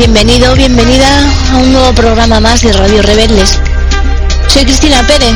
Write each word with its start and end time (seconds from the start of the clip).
Bienvenido, 0.00 0.54
bienvenida 0.54 1.06
a 1.52 1.56
un 1.58 1.74
nuevo 1.74 1.92
programa 1.92 2.40
más 2.40 2.62
de 2.62 2.72
Radio 2.72 3.02
Rebeldes. 3.02 3.58
Soy 4.48 4.64
Cristina 4.64 5.06
Pérez 5.06 5.34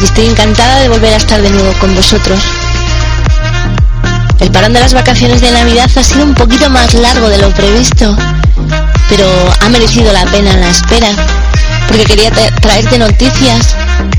y 0.00 0.04
estoy 0.04 0.24
encantada 0.28 0.80
de 0.80 0.88
volver 0.88 1.12
a 1.12 1.18
estar 1.18 1.42
de 1.42 1.50
nuevo 1.50 1.74
con 1.78 1.94
vosotros. 1.94 2.40
El 4.40 4.50
parón 4.50 4.72
de 4.72 4.80
las 4.80 4.94
vacaciones 4.94 5.42
de 5.42 5.50
Navidad 5.50 5.90
ha 5.94 6.02
sido 6.02 6.24
un 6.24 6.32
poquito 6.32 6.70
más 6.70 6.94
largo 6.94 7.28
de 7.28 7.36
lo 7.36 7.50
previsto, 7.50 8.16
pero 9.10 9.26
ha 9.60 9.68
merecido 9.68 10.10
la 10.10 10.24
pena 10.24 10.56
la 10.56 10.70
espera, 10.70 11.08
porque 11.86 12.04
quería 12.04 12.30
traerte 12.30 12.98
noticias, 12.98 13.76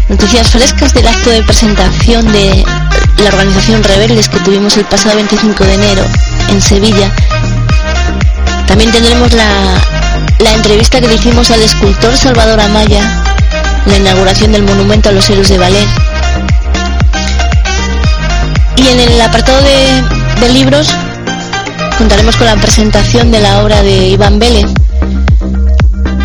noticias 0.08 0.52
frescas 0.52 0.94
del 0.94 1.08
acto 1.08 1.31
de 1.31 1.42
presentación 1.42 2.31
de 2.31 2.64
la 3.23 3.30
organización 3.30 3.84
Rebeldes 3.84 4.30
que 4.30 4.40
tuvimos 4.42 4.78
el 4.78 4.86
pasado 4.86 5.16
25 5.16 5.64
de 5.64 5.73
enero 5.73 6.05
en 6.50 6.62
Sevilla 6.62 7.12
también 8.73 8.91
tendremos 8.91 9.32
la, 9.34 9.80
entrevista 10.55 11.00
que 11.00 11.08
le 11.08 11.14
hicimos 11.14 11.52
al 11.52 11.62
escultor 11.62 12.18
Salvador 12.18 12.59
Amaya, 12.59 13.23
la 13.86 13.98
inauguración 13.98 14.52
del 14.52 14.64
monumento 14.64 15.09
a 15.09 15.12
los 15.12 15.30
héroes 15.30 15.50
de 15.50 15.59
ballet. 15.59 15.88
Y 18.78 18.88
en 18.88 19.00
el 19.00 19.22
apartado 19.22 19.59
de, 19.62 20.50
libros 20.54 20.90
contaremos 22.00 22.36
con 22.36 22.48
la 22.48 22.55
presentación 22.55 23.30
de 23.30 23.41
la 23.41 23.62
obra 23.62 23.84
de 23.84 24.08
Iván 24.08 24.40
Vélez. 24.40 24.66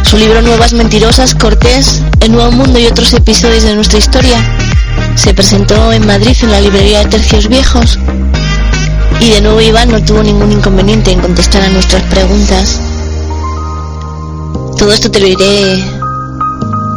Su 0.05 0.17
libro 0.17 0.41
Nuevas 0.41 0.73
Mentirosas, 0.73 1.34
Cortés, 1.34 2.01
El 2.20 2.33
Nuevo 2.33 2.51
Mundo 2.51 2.78
y 2.78 2.86
otros 2.86 3.12
episodios 3.12 3.64
de 3.64 3.75
nuestra 3.75 3.98
historia 3.98 4.39
se 5.17 5.34
presentó 5.34 5.92
en 5.92 6.06
Madrid 6.06 6.34
en 6.41 6.51
la 6.51 6.62
librería 6.62 7.01
de 7.01 7.11
Tercios 7.11 7.47
Viejos 7.48 7.98
y 9.20 9.30
de 9.30 9.41
nuevo 9.41 9.61
Iván 9.61 9.91
no 9.91 10.02
tuvo 10.05 10.22
ningún 10.22 10.52
inconveniente 10.52 11.12
en 11.12 11.20
contestar 11.20 11.62
a 11.62 11.69
nuestras 11.69 12.02
preguntas. 12.05 12.80
Todo 14.77 14.92
esto 14.92 15.11
te 15.11 15.20
lo 15.20 15.27
iré 15.27 15.84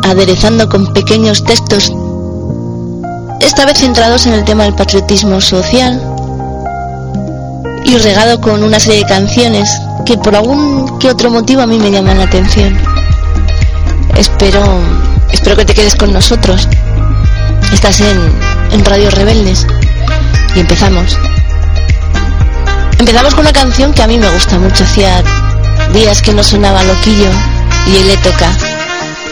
aderezando 0.03 0.67
con 0.69 0.93
pequeños 0.93 1.43
textos, 1.43 1.91
esta 3.39 3.65
vez 3.65 3.79
centrados 3.79 4.25
en 4.25 4.33
el 4.33 4.43
tema 4.43 4.63
del 4.63 4.75
patriotismo 4.75 5.41
social 5.41 5.99
y 7.85 7.97
regado 7.97 8.39
con 8.39 8.63
una 8.63 8.79
serie 8.79 8.99
de 8.99 9.05
canciones 9.05 9.69
que 10.05 10.17
por 10.17 10.35
algún 10.35 10.99
que 10.99 11.09
otro 11.09 11.29
motivo 11.31 11.61
a 11.61 11.67
mí 11.67 11.79
me 11.79 11.91
llaman 11.91 12.19
la 12.19 12.25
atención. 12.25 12.77
Espero, 14.15 14.61
espero 15.31 15.55
que 15.55 15.65
te 15.65 15.73
quedes 15.73 15.95
con 15.95 16.13
nosotros. 16.13 16.67
Estás 17.73 18.01
en, 18.01 18.17
en 18.71 18.85
Radio 18.85 19.09
Rebeldes 19.09 19.65
y 20.55 20.59
empezamos. 20.59 21.17
Empezamos 23.01 23.33
con 23.33 23.45
una 23.45 23.51
canción 23.51 23.91
que 23.95 24.03
a 24.03 24.07
mí 24.07 24.19
me 24.19 24.29
gusta 24.29 24.59
mucho, 24.59 24.83
hacía 24.83 25.23
días 25.91 26.21
que 26.21 26.33
no 26.33 26.43
sonaba 26.43 26.83
Loquillo 26.83 27.31
y 27.87 27.97
él 27.97 28.07
le 28.09 28.17
toca. 28.17 28.47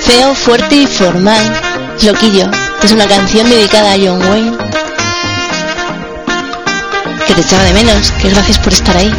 Feo, 0.08 0.34
fuerte 0.34 0.76
y 0.76 0.88
formal, 0.88 1.62
Loquillo, 2.02 2.50
es 2.82 2.92
una 2.92 3.06
canción 3.06 3.48
dedicada 3.48 3.94
a 3.94 3.96
John 3.96 4.28
Wayne. 4.28 4.58
Que 7.28 7.34
te 7.36 7.42
echaba 7.42 7.62
de 7.62 7.74
menos, 7.76 8.10
que 8.14 8.32
gracias 8.32 8.58
por 8.58 8.74
estar 8.74 8.98
ahí. 8.98 9.14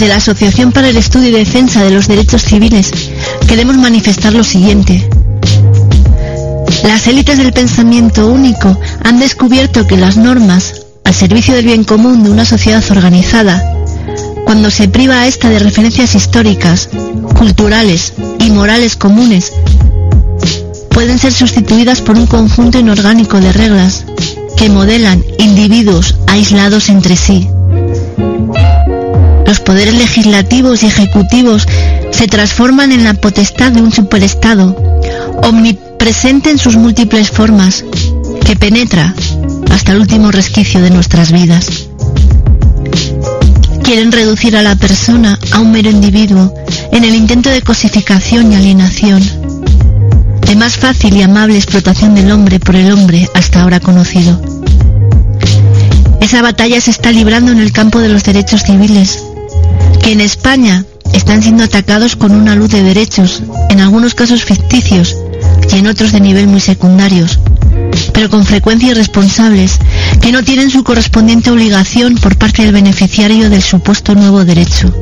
Desde 0.00 0.14
la 0.14 0.16
Asociación 0.16 0.72
para 0.72 0.88
el 0.88 0.96
Estudio 0.96 1.28
y 1.28 1.32
Defensa 1.32 1.84
de 1.84 1.90
los 1.90 2.08
Derechos 2.08 2.40
Civiles 2.40 2.90
queremos 3.46 3.76
manifestar 3.76 4.32
lo 4.32 4.44
siguiente. 4.44 5.06
Las 6.84 7.06
élites 7.06 7.36
del 7.36 7.52
pensamiento 7.52 8.26
único 8.28 8.80
han 9.04 9.18
descubierto 9.18 9.86
que 9.86 9.98
las 9.98 10.16
normas, 10.16 10.86
al 11.04 11.12
servicio 11.12 11.54
del 11.54 11.66
bien 11.66 11.84
común 11.84 12.24
de 12.24 12.30
una 12.30 12.46
sociedad 12.46 12.82
organizada, 12.90 13.62
cuando 14.46 14.70
se 14.70 14.88
priva 14.88 15.20
a 15.20 15.26
esta 15.26 15.50
de 15.50 15.58
referencias 15.58 16.14
históricas, 16.14 16.88
culturales 17.36 18.14
y 18.38 18.48
morales 18.52 18.96
comunes, 18.96 19.52
pueden 20.88 21.18
ser 21.18 21.34
sustituidas 21.34 22.00
por 22.00 22.16
un 22.16 22.26
conjunto 22.26 22.78
inorgánico 22.78 23.38
de 23.38 23.52
reglas 23.52 24.06
que 24.56 24.70
modelan 24.70 25.22
individuos 25.36 26.16
aislados 26.26 26.88
entre 26.88 27.16
sí. 27.16 27.50
Los 29.50 29.58
poderes 29.58 29.94
legislativos 29.94 30.84
y 30.84 30.86
ejecutivos 30.86 31.66
se 32.12 32.28
transforman 32.28 32.92
en 32.92 33.02
la 33.02 33.14
potestad 33.14 33.72
de 33.72 33.82
un 33.82 33.90
superestado, 33.90 34.76
omnipresente 35.42 36.50
en 36.50 36.58
sus 36.58 36.76
múltiples 36.76 37.32
formas, 37.32 37.84
que 38.46 38.54
penetra 38.54 39.12
hasta 39.72 39.90
el 39.90 39.98
último 39.98 40.30
resquicio 40.30 40.80
de 40.80 40.90
nuestras 40.90 41.32
vidas. 41.32 41.88
Quieren 43.82 44.12
reducir 44.12 44.56
a 44.56 44.62
la 44.62 44.76
persona 44.76 45.36
a 45.50 45.58
un 45.58 45.72
mero 45.72 45.90
individuo 45.90 46.54
en 46.92 47.02
el 47.02 47.16
intento 47.16 47.50
de 47.50 47.62
cosificación 47.62 48.52
y 48.52 48.54
alienación, 48.54 49.20
de 50.46 50.54
más 50.54 50.76
fácil 50.76 51.16
y 51.16 51.22
amable 51.22 51.56
explotación 51.56 52.14
del 52.14 52.30
hombre 52.30 52.60
por 52.60 52.76
el 52.76 52.92
hombre 52.92 53.28
hasta 53.34 53.62
ahora 53.62 53.80
conocido. 53.80 54.40
Esa 56.20 56.40
batalla 56.40 56.80
se 56.80 56.92
está 56.92 57.10
librando 57.10 57.50
en 57.50 57.58
el 57.58 57.72
campo 57.72 57.98
de 57.98 58.10
los 58.10 58.22
derechos 58.22 58.62
civiles, 58.62 59.24
que 60.02 60.12
en 60.12 60.20
España 60.20 60.84
están 61.12 61.42
siendo 61.42 61.64
atacados 61.64 62.16
con 62.16 62.32
una 62.32 62.54
luz 62.54 62.70
de 62.70 62.82
derechos, 62.82 63.42
en 63.68 63.80
algunos 63.80 64.14
casos 64.14 64.44
ficticios 64.44 65.16
y 65.72 65.78
en 65.78 65.86
otros 65.86 66.12
de 66.12 66.20
nivel 66.20 66.46
muy 66.46 66.60
secundarios, 66.60 67.38
pero 68.12 68.30
con 68.30 68.44
frecuencia 68.44 68.90
irresponsables, 68.90 69.78
que 70.20 70.32
no 70.32 70.42
tienen 70.42 70.70
su 70.70 70.84
correspondiente 70.84 71.50
obligación 71.50 72.16
por 72.16 72.36
parte 72.36 72.62
del 72.62 72.72
beneficiario 72.72 73.50
del 73.50 73.62
supuesto 73.62 74.14
nuevo 74.14 74.44
derecho. 74.44 74.92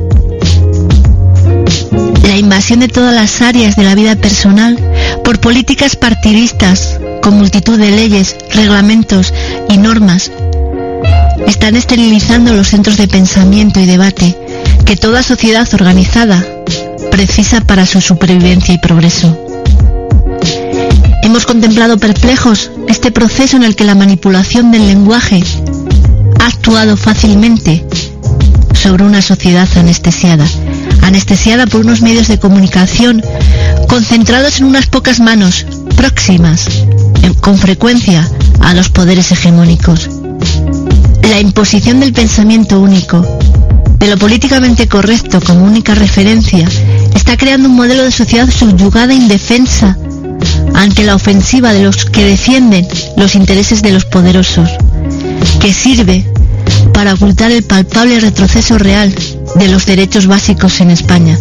La 2.23 2.37
invasión 2.37 2.79
de 2.79 2.87
todas 2.87 3.13
las 3.13 3.41
áreas 3.41 3.75
de 3.75 3.83
la 3.83 3.95
vida 3.95 4.15
personal 4.15 4.77
por 5.23 5.39
políticas 5.39 5.95
partidistas, 5.95 6.99
con 7.21 7.35
multitud 7.35 7.77
de 7.77 7.91
leyes, 7.91 8.35
reglamentos 8.53 9.33
y 9.69 9.77
normas, 9.77 10.31
están 11.47 11.75
esterilizando 11.75 12.53
los 12.53 12.67
centros 12.67 12.97
de 12.97 13.07
pensamiento 13.07 13.79
y 13.79 13.85
debate 13.85 14.37
que 14.89 14.95
toda 14.95 15.21
sociedad 15.21 15.71
organizada 15.75 16.43
precisa 17.11 17.61
para 17.61 17.85
su 17.85 18.01
supervivencia 18.01 18.73
y 18.73 18.79
progreso. 18.79 19.37
Hemos 21.21 21.45
contemplado 21.45 21.99
perplejos 21.99 22.71
este 22.87 23.11
proceso 23.11 23.55
en 23.55 23.61
el 23.61 23.75
que 23.75 23.83
la 23.83 23.93
manipulación 23.93 24.71
del 24.71 24.87
lenguaje 24.87 25.43
ha 26.39 26.47
actuado 26.47 26.97
fácilmente 26.97 27.85
sobre 28.73 29.03
una 29.03 29.21
sociedad 29.21 29.69
anestesiada, 29.75 30.47
anestesiada 31.03 31.67
por 31.67 31.81
unos 31.81 32.01
medios 32.01 32.27
de 32.27 32.39
comunicación 32.39 33.21
concentrados 33.87 34.59
en 34.59 34.65
unas 34.65 34.87
pocas 34.87 35.19
manos, 35.19 35.67
próximas, 35.95 36.67
con 37.41 37.59
frecuencia, 37.59 38.27
a 38.61 38.73
los 38.73 38.89
poderes 38.89 39.31
hegemónicos. 39.31 40.09
La 41.29 41.39
imposición 41.39 41.99
del 41.99 42.11
pensamiento 42.11 42.79
único, 42.79 43.38
de 43.99 44.07
lo 44.07 44.17
políticamente 44.17 44.87
correcto 44.87 45.39
como 45.41 45.65
única 45.65 45.93
referencia, 45.93 46.67
está 47.13 47.37
creando 47.37 47.67
un 47.69 47.75
modelo 47.75 48.03
de 48.03 48.11
sociedad 48.11 48.49
subyugada 48.49 49.13
e 49.13 49.17
indefensa 49.17 49.97
ante 50.73 51.03
la 51.03 51.15
ofensiva 51.15 51.73
de 51.73 51.83
los 51.83 52.05
que 52.05 52.23
defienden 52.23 52.87
los 53.17 53.35
intereses 53.35 53.81
de 53.81 53.91
los 53.91 54.05
poderosos, 54.05 54.69
que 55.59 55.73
sirve 55.73 56.25
para 56.93 57.13
ocultar 57.13 57.51
el 57.51 57.63
palpable 57.63 58.19
retroceso 58.19 58.77
real 58.77 59.13
de 59.55 59.67
los 59.67 59.85
derechos 59.85 60.27
básicos 60.27 60.79
en 60.79 60.91
España. 60.91 61.37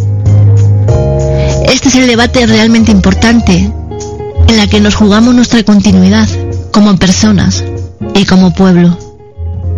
Este 1.68 1.88
es 1.88 1.94
el 1.94 2.06
debate 2.06 2.46
realmente 2.46 2.90
importante 2.90 3.70
en 4.48 4.56
la 4.56 4.66
que 4.66 4.80
nos 4.80 4.94
jugamos 4.94 5.34
nuestra 5.34 5.62
continuidad 5.62 6.28
como 6.72 6.96
personas 6.96 7.62
y 8.14 8.24
como 8.24 8.52
pueblo. 8.52 9.07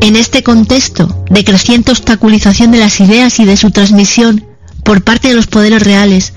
En 0.00 0.16
este 0.16 0.42
contexto 0.42 1.24
de 1.30 1.44
creciente 1.44 1.92
obstaculización 1.92 2.70
de 2.70 2.78
las 2.78 3.00
ideas 3.00 3.38
y 3.38 3.44
de 3.44 3.56
su 3.56 3.70
transmisión 3.70 4.46
por 4.82 5.04
parte 5.04 5.28
de 5.28 5.34
los 5.34 5.46
poderes 5.46 5.82
reales, 5.82 6.32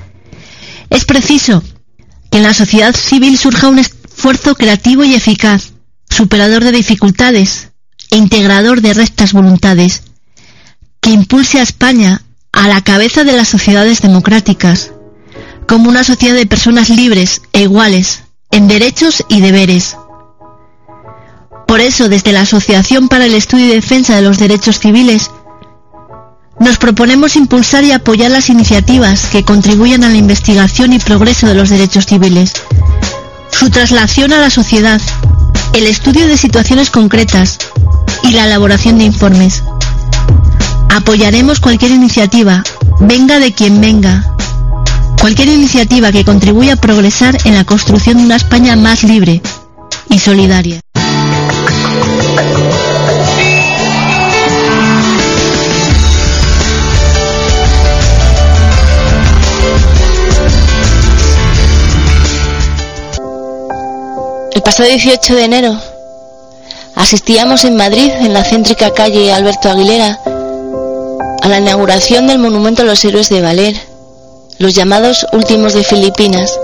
es 0.89 1.05
preciso 1.05 1.63
que 2.29 2.39
en 2.39 2.43
la 2.43 2.53
sociedad 2.53 2.93
civil 2.93 3.37
surja 3.37 3.69
un 3.69 3.79
esfuerzo 3.79 4.55
creativo 4.55 5.03
y 5.05 5.13
eficaz, 5.13 5.71
superador 6.09 6.63
de 6.63 6.73
dificultades 6.73 7.69
e 8.11 8.17
integrador 8.17 8.81
de 8.81 8.93
rectas 8.93 9.33
voluntades, 9.33 10.03
que 10.99 11.11
impulse 11.11 11.59
a 11.59 11.63
España 11.63 12.21
a 12.51 12.67
la 12.67 12.81
cabeza 12.81 13.23
de 13.23 13.33
las 13.33 13.47
sociedades 13.47 14.01
democráticas, 14.01 14.91
como 15.67 15.89
una 15.89 16.03
sociedad 16.03 16.35
de 16.35 16.45
personas 16.45 16.89
libres 16.89 17.41
e 17.53 17.61
iguales 17.63 18.23
en 18.51 18.67
derechos 18.67 19.23
y 19.29 19.41
deberes 19.41 19.95
por 21.73 21.81
eso, 21.81 22.07
desde 22.07 22.33
la 22.33 22.41
Asociación 22.41 23.07
para 23.07 23.25
el 23.25 23.33
Estudio 23.33 23.65
y 23.65 23.69
Defensa 23.69 24.15
de 24.15 24.21
los 24.21 24.37
Derechos 24.37 24.77
Civiles, 24.77 25.31
nos 26.59 26.77
proponemos 26.77 27.35
impulsar 27.35 27.83
y 27.83 27.91
apoyar 27.91 28.29
las 28.29 28.51
iniciativas 28.51 29.25
que 29.31 29.43
contribuyan 29.43 30.03
a 30.03 30.09
la 30.09 30.17
investigación 30.17 30.93
y 30.93 30.99
progreso 30.99 31.47
de 31.47 31.55
los 31.55 31.71
derechos 31.71 32.05
civiles, 32.05 32.53
su 33.51 33.71
traslación 33.71 34.33
a 34.33 34.37
la 34.37 34.51
sociedad, 34.51 35.01
el 35.73 35.87
estudio 35.87 36.27
de 36.27 36.37
situaciones 36.37 36.91
concretas 36.91 37.57
y 38.21 38.33
la 38.33 38.45
elaboración 38.45 38.99
de 38.99 39.05
informes. 39.05 39.63
Apoyaremos 40.91 41.59
cualquier 41.59 41.89
iniciativa, 41.89 42.61
venga 42.99 43.39
de 43.39 43.51
quien 43.51 43.81
venga, 43.81 44.35
cualquier 45.19 45.47
iniciativa 45.47 46.11
que 46.11 46.23
contribuya 46.23 46.73
a 46.73 46.75
progresar 46.75 47.35
en 47.45 47.55
la 47.55 47.63
construcción 47.63 48.17
de 48.17 48.25
una 48.25 48.35
España 48.35 48.75
más 48.75 49.03
libre 49.03 49.41
y 50.11 50.19
solidaria. 50.19 50.83
Pasado 64.63 64.87
18 64.87 65.35
de 65.35 65.43
enero 65.43 65.77
asistíamos 66.95 67.65
en 67.65 67.75
Madrid, 67.75 68.11
en 68.11 68.33
la 68.33 68.43
céntrica 68.43 68.91
calle 68.91 69.33
Alberto 69.33 69.69
Aguilera, 69.69 70.19
a 71.41 71.49
la 71.49 71.59
inauguración 71.59 72.27
del 72.27 72.39
monumento 72.39 72.83
a 72.83 72.85
los 72.85 73.03
héroes 73.03 73.29
de 73.29 73.41
Valer, 73.41 73.75
los 74.59 74.73
llamados 74.73 75.25
últimos 75.33 75.73
de 75.73 75.83
Filipinas. 75.83 76.57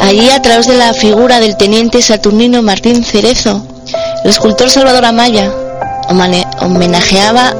Allí, 0.00 0.28
a 0.30 0.42
través 0.42 0.66
de 0.66 0.76
la 0.76 0.92
figura 0.92 1.40
del 1.40 1.56
teniente 1.56 2.02
Saturnino 2.02 2.62
Martín 2.62 3.04
Cerezo, 3.04 3.64
el 4.24 4.30
escultor 4.30 4.68
Salvador 4.68 5.06
Amaya 5.06 5.50
homenajeaba 6.60 7.54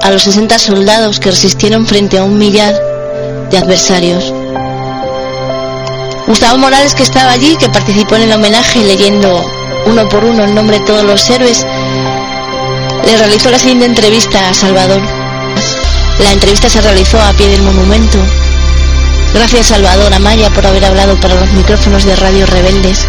a 0.00 0.10
los 0.10 0.22
60 0.22 0.58
soldados 0.58 1.20
que 1.20 1.30
resistieron 1.30 1.86
frente 1.86 2.16
a 2.18 2.24
un 2.24 2.38
millar 2.38 2.74
de 3.50 3.58
adversarios. 3.58 4.32
Gustavo 6.26 6.58
Morales, 6.58 6.94
que 6.94 7.04
estaba 7.04 7.32
allí, 7.32 7.56
que 7.56 7.68
participó 7.68 8.16
en 8.16 8.22
el 8.22 8.32
homenaje 8.32 8.82
leyendo 8.82 9.48
uno 9.86 10.08
por 10.08 10.24
uno 10.24 10.44
el 10.44 10.54
nombre 10.54 10.80
de 10.80 10.84
todos 10.84 11.04
los 11.04 11.30
héroes, 11.30 11.64
le 13.04 13.16
realizó 13.16 13.50
la 13.50 13.58
siguiente 13.58 13.86
entrevista 13.86 14.48
a 14.48 14.54
Salvador. 14.54 15.00
La 16.18 16.32
entrevista 16.32 16.68
se 16.68 16.80
realizó 16.80 17.20
a 17.20 17.32
pie 17.34 17.48
del 17.48 17.62
monumento. 17.62 18.18
Gracias 19.34 19.66
Salvador 19.66 20.12
Amaya 20.14 20.50
por 20.50 20.66
haber 20.66 20.84
hablado 20.84 21.18
para 21.20 21.34
los 21.34 21.52
micrófonos 21.52 22.04
de 22.04 22.16
Radio 22.16 22.46
Rebeldes. 22.46 23.06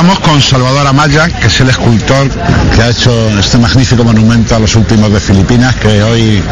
Estamos 0.00 0.20
con 0.20 0.40
Salvador 0.40 0.86
Amaya, 0.86 1.28
que 1.28 1.48
es 1.48 1.60
el 1.60 1.68
escultor 1.68 2.26
que 2.74 2.80
ha 2.80 2.88
hecho 2.88 3.12
este 3.38 3.58
magnífico 3.58 4.02
monumento 4.02 4.56
a 4.56 4.58
los 4.58 4.74
últimos 4.74 5.12
de 5.12 5.20
Filipinas, 5.20 5.76
que 5.76 6.02
hoy 6.02 6.42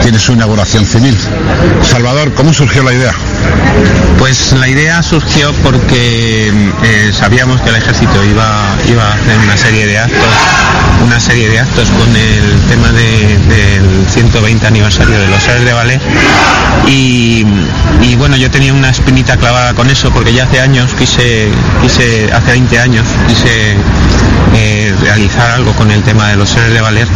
tiene 0.00 0.18
su 0.18 0.32
inauguración 0.32 0.86
civil. 0.86 1.14
Salvador, 1.82 2.32
¿cómo 2.32 2.54
surgió 2.54 2.82
la 2.82 2.94
idea? 2.94 3.12
Pues 4.18 4.52
la 4.52 4.68
idea 4.68 5.02
surgió 5.02 5.52
porque 5.62 6.48
eh, 6.82 7.12
sabíamos 7.12 7.60
que 7.60 7.68
el 7.68 7.76
ejército 7.76 8.24
iba, 8.24 8.76
iba 8.88 9.04
a 9.04 9.14
hacer 9.14 9.38
una 9.38 9.56
serie 9.56 9.86
de 9.86 9.98
actos, 9.98 10.34
una 11.04 11.20
serie 11.20 11.48
de 11.48 11.60
actos 11.60 11.88
con 11.90 12.16
el 12.16 12.60
tema 12.68 12.90
del 12.92 14.06
120 14.08 14.66
aniversario 14.66 15.18
de 15.18 15.28
los 15.28 15.46
héroes 15.46 15.64
de 15.64 15.72
ballet 15.72 16.00
y, 16.88 17.44
bueno 18.16 18.36
yo 18.36 18.50
tenía 18.50 18.72
una 18.72 18.90
espinita 18.90 19.36
clavada 19.36 19.74
con 19.74 19.90
eso 19.90 20.10
porque 20.10 20.32
ya 20.32 20.44
hace 20.44 20.60
años 20.60 20.94
quise, 20.94 21.48
quise 21.82 22.32
hace 22.32 22.50
20 22.52 22.78
años 22.78 23.06
quise 23.28 23.76
eh, 24.54 24.94
realizar 25.00 25.50
algo 25.50 25.72
con 25.74 25.90
el 25.90 26.02
tema 26.02 26.28
de 26.28 26.36
los 26.36 26.54
héroes 26.56 26.72
de 26.72 26.80
ballet 26.80 27.08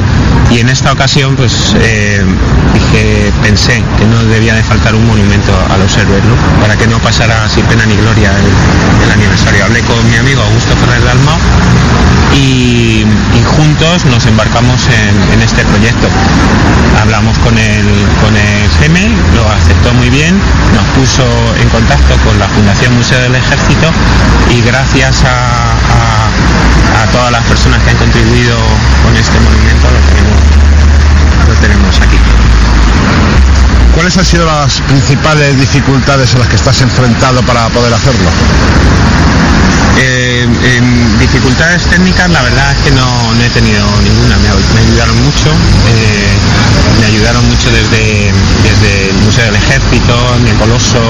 y 0.51 0.59
en 0.59 0.69
esta 0.69 0.93
ocasión 0.93 1.37
pues 1.37 1.75
eh, 1.79 2.25
dije 2.75 3.33
pensé 3.43 3.83
que 3.99 4.05
no 4.07 4.23
debía 4.25 4.55
de 4.55 4.63
faltar 4.63 4.95
un 4.95 5.07
monumento 5.07 5.53
a 5.71 5.77
los 5.79 5.97
héroes 5.97 6.23
para 6.61 6.77
que 6.77 6.87
no 6.87 6.99
pasara 6.99 7.49
sin 7.49 7.65
pena 7.67 7.87
ni 7.87 7.97
gloria 7.97 8.31
el, 9.05 9.11
aniversario. 9.11 9.65
Hablé 9.65 9.81
con 9.81 10.09
mi 10.09 10.17
amigo 10.17 10.41
Augusto 10.43 10.75
Ferrer 10.77 11.05
Dalmau 11.05 11.37
y, 12.33 13.05
y 13.35 13.43
juntos 13.57 14.05
nos 14.07 14.25
embarcamos 14.27 14.81
en, 14.89 15.43
este 15.43 15.65
proyecto. 15.65 16.09
Hablamos 17.01 17.37
con 17.39 17.57
el, 17.59 17.87
con 18.23 18.37
el 18.37 18.71
GEMEL, 18.81 19.13
lo 19.35 19.49
aceptó 19.49 19.93
muy 19.95 20.11
bien, 20.11 20.39
nos 20.75 20.85
puso 20.97 21.25
en 21.61 21.69
contacto 21.71 22.15
con 22.25 22.39
la 22.39 22.47
Fundación 22.49 22.95
Museo 22.95 23.21
del 23.21 23.35
Ejército 23.35 23.91
y 24.51 24.61
gracias 24.63 25.25
a, 25.25 26.29
todas 27.13 27.33
las 27.33 27.45
personas 27.45 27.83
que 27.83 27.91
han 27.91 27.97
contribuido 27.97 28.57
con 29.03 29.17
este 29.17 29.39
monumento 29.41 29.91
lo 29.91 30.01
tenemos, 30.09 30.41
lo 31.49 31.55
tenemos 31.55 31.97
aquí. 32.01 32.19
¿Cuáles 33.95 34.17
han 34.17 34.25
sido 34.25 34.47
las 34.47 34.81
principales 34.83 35.59
dificultades 35.59 36.35
a 36.35 36.39
las 36.39 36.49
que 36.49 36.57
estás 36.57 36.81
enfrentado 36.81 37.43
para 37.43 37.69
poder 37.69 37.93
hacerlo? 37.93 38.31
Eh, 39.99 40.49
en 40.77 41.19
dificultades 41.19 41.83
técnicas 41.85 42.31
la 42.31 42.41
verdad 42.43 42.73
es 42.73 42.79
que 42.85 42.91
no, 42.93 43.05
he 43.43 43.51
tenido 43.51 43.85
ninguna, 44.03 44.37
me, 44.39 44.49
ayudaron 44.81 45.23
mucho, 45.25 45.51
eh, 45.89 46.33
me 47.01 47.07
ayudaron 47.07 47.47
mucho 47.49 47.71
desde, 47.71 48.33
desde 48.63 49.11
el 49.11 49.17
Museo 49.17 49.45
del 49.47 49.57
Ejército, 49.57 50.37
en 50.37 50.47
el 50.47 50.57
Coloso, 50.57 51.01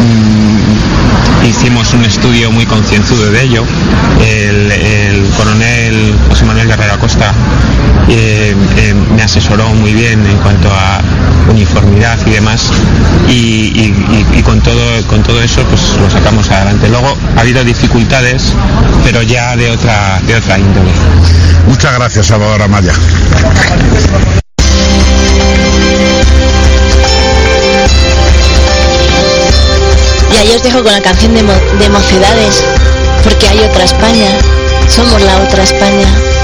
mm, 0.00 0.99
hicimos 1.46 1.92
un 1.94 2.04
estudio 2.04 2.50
muy 2.50 2.66
concienzudo 2.66 3.30
de 3.30 3.42
ello, 3.42 3.64
el, 4.20 5.30
coronel 5.36 6.14
José 6.28 6.44
Manuel 6.44 6.68
Guerrero 6.68 6.94
Acosta 6.94 7.32
eh, 8.08 8.54
me 9.14 9.22
asesoró 9.22 9.68
muy 9.74 9.92
bien 9.92 10.24
en 10.26 10.36
cuanto 10.38 10.68
a 10.70 11.00
uniformidad 11.48 12.18
y 12.26 12.30
demás. 12.30 12.72
Y, 13.28 13.92
con 14.42 14.60
todo 14.62 15.06
con 15.06 15.22
todo 15.22 15.40
eso 15.42 15.62
pues 15.64 15.96
lo 16.00 16.08
sacamos 16.10 16.50
adelante. 16.50 16.88
Luego 16.88 17.16
ha 17.36 17.40
habido 17.40 17.62
dificultades 17.62 18.54
pero 19.04 19.22
ya 19.22 19.56
de 19.56 19.70
otra 19.70 20.20
de 20.26 20.34
otra 20.34 20.58
índole. 20.58 20.90
Muchas 21.66 21.94
gracias 21.94 22.26
Salvador 22.26 22.62
Amaya 22.62 22.92
y 30.40 30.42
ahí 30.42 30.56
os 30.56 30.62
dejo 30.62 30.82
con 30.82 30.92
la 30.92 31.00
canción 31.00 31.34
de, 31.34 31.42
de 31.42 31.88
mocedades 31.90 32.64
porque 33.22 33.46
hay 33.48 33.58
otra 33.60 33.84
España. 33.84 34.38
Somos 34.88 35.20
la 35.22 35.38
otra 35.42 35.62
España 35.62 36.39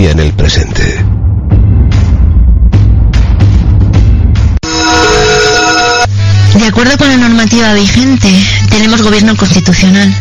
en 0.00 0.20
el 0.20 0.32
presente. 0.32 1.04
De 6.54 6.66
acuerdo 6.66 6.96
con 6.96 7.08
la 7.08 7.18
normativa 7.18 7.74
vigente, 7.74 8.28
tenemos 8.70 9.02
gobierno 9.02 9.36
constitucional. 9.36 10.12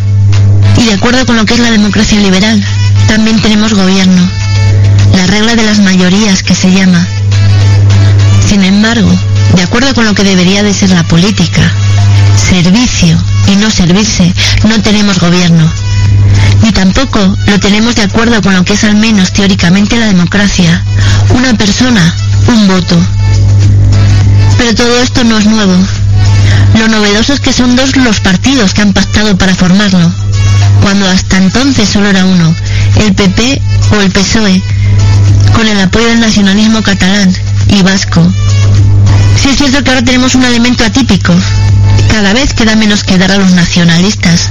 Y 0.77 0.87
de 0.87 0.93
acuerdo 0.93 1.25
con 1.25 1.37
lo 1.37 1.45
que 1.45 1.53
es 1.53 1.61
la 1.61 1.71
democracia 1.71 2.19
liberal, 2.19 2.61
también 3.07 3.41
tenemos 3.41 3.73
gobierno. 3.73 4.29
La 5.15 5.27
regla 5.27 5.55
de 5.55 5.63
las 5.63 5.79
mayorías 5.79 6.43
que 6.43 6.53
se 6.53 6.69
llama. 6.71 7.07
Sin 8.45 8.63
embargo, 8.63 9.11
de 9.55 9.63
acuerdo 9.63 9.93
con 9.93 10.03
lo 10.03 10.13
que 10.13 10.25
debería 10.25 10.63
de 10.63 10.73
ser 10.73 10.89
la 10.89 11.03
política, 11.03 11.71
servicio 12.35 13.17
y 13.47 13.55
no 13.55 13.69
servirse, 13.69 14.33
no 14.67 14.81
tenemos 14.81 15.17
gobierno. 15.19 15.80
Ni 16.61 16.71
tampoco 16.71 17.19
lo 17.47 17.59
tenemos 17.59 17.95
de 17.95 18.03
acuerdo 18.03 18.41
con 18.41 18.53
lo 18.53 18.63
que 18.63 18.73
es 18.73 18.83
al 18.83 18.95
menos 18.95 19.33
teóricamente 19.33 19.99
la 19.99 20.07
democracia. 20.07 20.83
Una 21.29 21.53
persona, 21.55 22.15
un 22.47 22.67
voto. 22.67 22.97
Pero 24.57 24.75
todo 24.75 25.01
esto 25.01 25.23
no 25.23 25.37
es 25.37 25.45
nuevo. 25.45 25.75
Lo 26.77 26.87
novedoso 26.87 27.33
es 27.33 27.39
que 27.39 27.53
son 27.53 27.75
dos 27.75 27.95
los 27.97 28.19
partidos 28.19 28.73
que 28.73 28.81
han 28.81 28.93
pactado 28.93 29.37
para 29.37 29.55
formarlo, 29.55 30.11
cuando 30.81 31.07
hasta 31.09 31.37
entonces 31.37 31.89
solo 31.89 32.09
era 32.09 32.25
uno, 32.25 32.55
el 32.97 33.13
PP 33.13 33.61
o 33.91 34.01
el 34.01 34.11
PSOE, 34.11 34.61
con 35.53 35.67
el 35.67 35.79
apoyo 35.79 36.07
del 36.07 36.19
nacionalismo 36.19 36.81
catalán 36.81 37.31
y 37.67 37.81
vasco. 37.81 38.25
Sí 39.41 39.49
es 39.49 39.57
cierto 39.57 39.83
que 39.83 39.89
ahora 39.89 40.03
tenemos 40.03 40.35
un 40.35 40.43
elemento 40.43 40.85
atípico. 40.85 41.33
Cada 42.09 42.33
vez 42.33 42.53
queda 42.53 42.75
menos 42.75 43.03
que 43.03 43.17
dar 43.17 43.31
a 43.31 43.37
los 43.37 43.51
nacionalistas. 43.51 44.49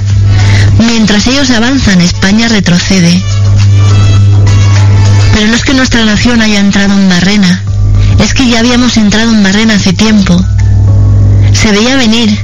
Mientras 0.85 1.27
ellos 1.27 1.49
avanzan, 1.51 2.01
España 2.01 2.47
retrocede. 2.47 3.21
Pero 5.33 5.47
no 5.47 5.55
es 5.55 5.63
que 5.63 5.73
nuestra 5.73 6.05
nación 6.05 6.41
haya 6.41 6.59
entrado 6.59 6.93
en 6.93 7.07
barrena, 7.07 7.63
es 8.19 8.33
que 8.33 8.47
ya 8.47 8.59
habíamos 8.59 8.97
entrado 8.97 9.31
en 9.31 9.43
barrena 9.43 9.75
hace 9.75 9.93
tiempo. 9.93 10.43
Se 11.53 11.71
veía 11.71 11.95
venir 11.95 12.37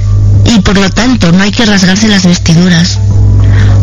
y 0.44 0.60
por 0.60 0.78
lo 0.78 0.90
tanto 0.90 1.32
no 1.32 1.42
hay 1.42 1.50
que 1.50 1.66
rasgarse 1.66 2.08
las 2.08 2.24
vestiduras. 2.24 2.98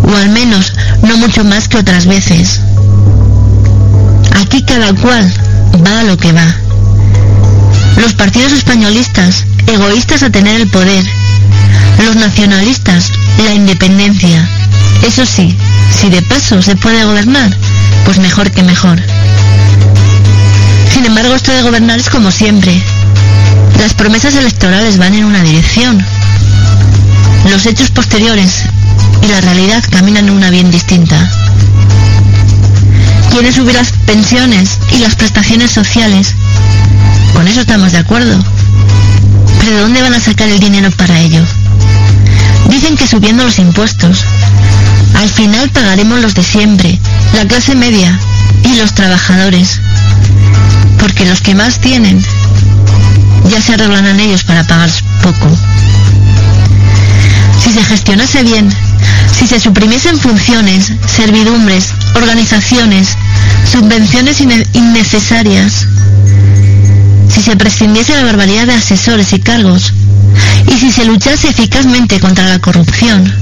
O 0.03 0.15
al 0.15 0.29
menos 0.29 0.73
no 1.01 1.17
mucho 1.17 1.43
más 1.43 1.67
que 1.67 1.77
otras 1.77 2.05
veces. 2.05 2.61
Aquí 4.41 4.63
cada 4.63 4.93
cual 4.93 5.31
va 5.85 5.99
a 5.99 6.03
lo 6.03 6.17
que 6.17 6.31
va. 6.31 6.55
Los 7.97 8.13
partidos 8.13 8.51
españolistas, 8.51 9.45
egoístas 9.67 10.23
a 10.23 10.29
tener 10.29 10.59
el 10.59 10.67
poder. 10.69 11.05
Los 12.03 12.15
nacionalistas, 12.15 13.11
la 13.43 13.53
independencia. 13.53 14.47
Eso 15.05 15.25
sí, 15.25 15.55
si 15.91 16.09
de 16.09 16.21
paso 16.21 16.61
se 16.61 16.75
puede 16.75 17.05
gobernar, 17.05 17.55
pues 18.05 18.19
mejor 18.19 18.51
que 18.51 18.63
mejor. 18.63 19.01
Sin 20.93 21.05
embargo, 21.05 21.35
esto 21.35 21.51
de 21.51 21.61
gobernar 21.61 21.99
es 21.99 22.09
como 22.09 22.31
siempre. 22.31 22.81
Las 23.79 23.93
promesas 23.93 24.33
electorales 24.35 24.97
van 24.97 25.13
en 25.13 25.25
una 25.25 25.43
dirección. 25.43 26.03
Los 27.49 27.65
hechos 27.65 27.91
posteriores 27.91 28.63
y 29.21 29.27
la 29.27 29.41
realidad 29.41 29.83
caminan 29.89 30.29
en 30.29 30.35
una 30.35 30.49
bien 30.49 30.71
distinta. 30.71 31.29
Quieren 33.31 33.53
subir 33.53 33.75
las 33.75 33.91
pensiones 33.91 34.79
y 34.91 34.99
las 34.99 35.15
prestaciones 35.15 35.71
sociales. 35.71 36.33
Con 37.33 37.47
eso 37.47 37.61
estamos 37.61 37.91
de 37.91 37.97
acuerdo. 37.97 38.39
Pero 39.59 39.75
¿de 39.75 39.81
dónde 39.81 40.01
van 40.01 40.13
a 40.13 40.19
sacar 40.19 40.47
el 40.47 40.59
dinero 40.59 40.89
para 40.91 41.19
ello? 41.19 41.43
Dicen 42.69 42.95
que 42.97 43.07
subiendo 43.07 43.43
los 43.43 43.59
impuestos. 43.59 44.23
Al 45.15 45.29
final 45.29 45.69
pagaremos 45.69 46.19
los 46.19 46.33
de 46.33 46.43
siempre, 46.43 46.99
la 47.33 47.45
clase 47.45 47.75
media 47.75 48.19
y 48.63 48.75
los 48.75 48.93
trabajadores. 48.93 49.79
Porque 50.99 51.25
los 51.25 51.41
que 51.41 51.55
más 51.55 51.79
tienen 51.79 52.21
ya 53.49 53.61
se 53.61 53.73
arreglan 53.73 54.19
ellos 54.19 54.43
para 54.43 54.63
pagar 54.65 54.89
poco. 55.21 55.47
Si 57.63 57.71
se 57.71 57.83
gestionase 57.83 58.43
bien, 58.43 58.69
si 59.37 59.47
se 59.47 59.59
suprimiesen 59.59 60.17
funciones, 60.19 60.91
servidumbres, 61.07 61.93
organizaciones, 62.15 63.09
subvenciones 63.71 64.41
inne- 64.41 64.67
innecesarias, 64.73 65.87
si 67.29 67.41
se 67.41 67.55
prescindiese 67.55 68.15
la 68.15 68.23
barbaridad 68.23 68.67
de 68.67 68.73
asesores 68.73 69.33
y 69.33 69.39
cargos, 69.39 69.93
y 70.67 70.77
si 70.77 70.91
se 70.91 71.05
luchase 71.05 71.49
eficazmente 71.49 72.19
contra 72.19 72.47
la 72.47 72.59
corrupción, 72.59 73.33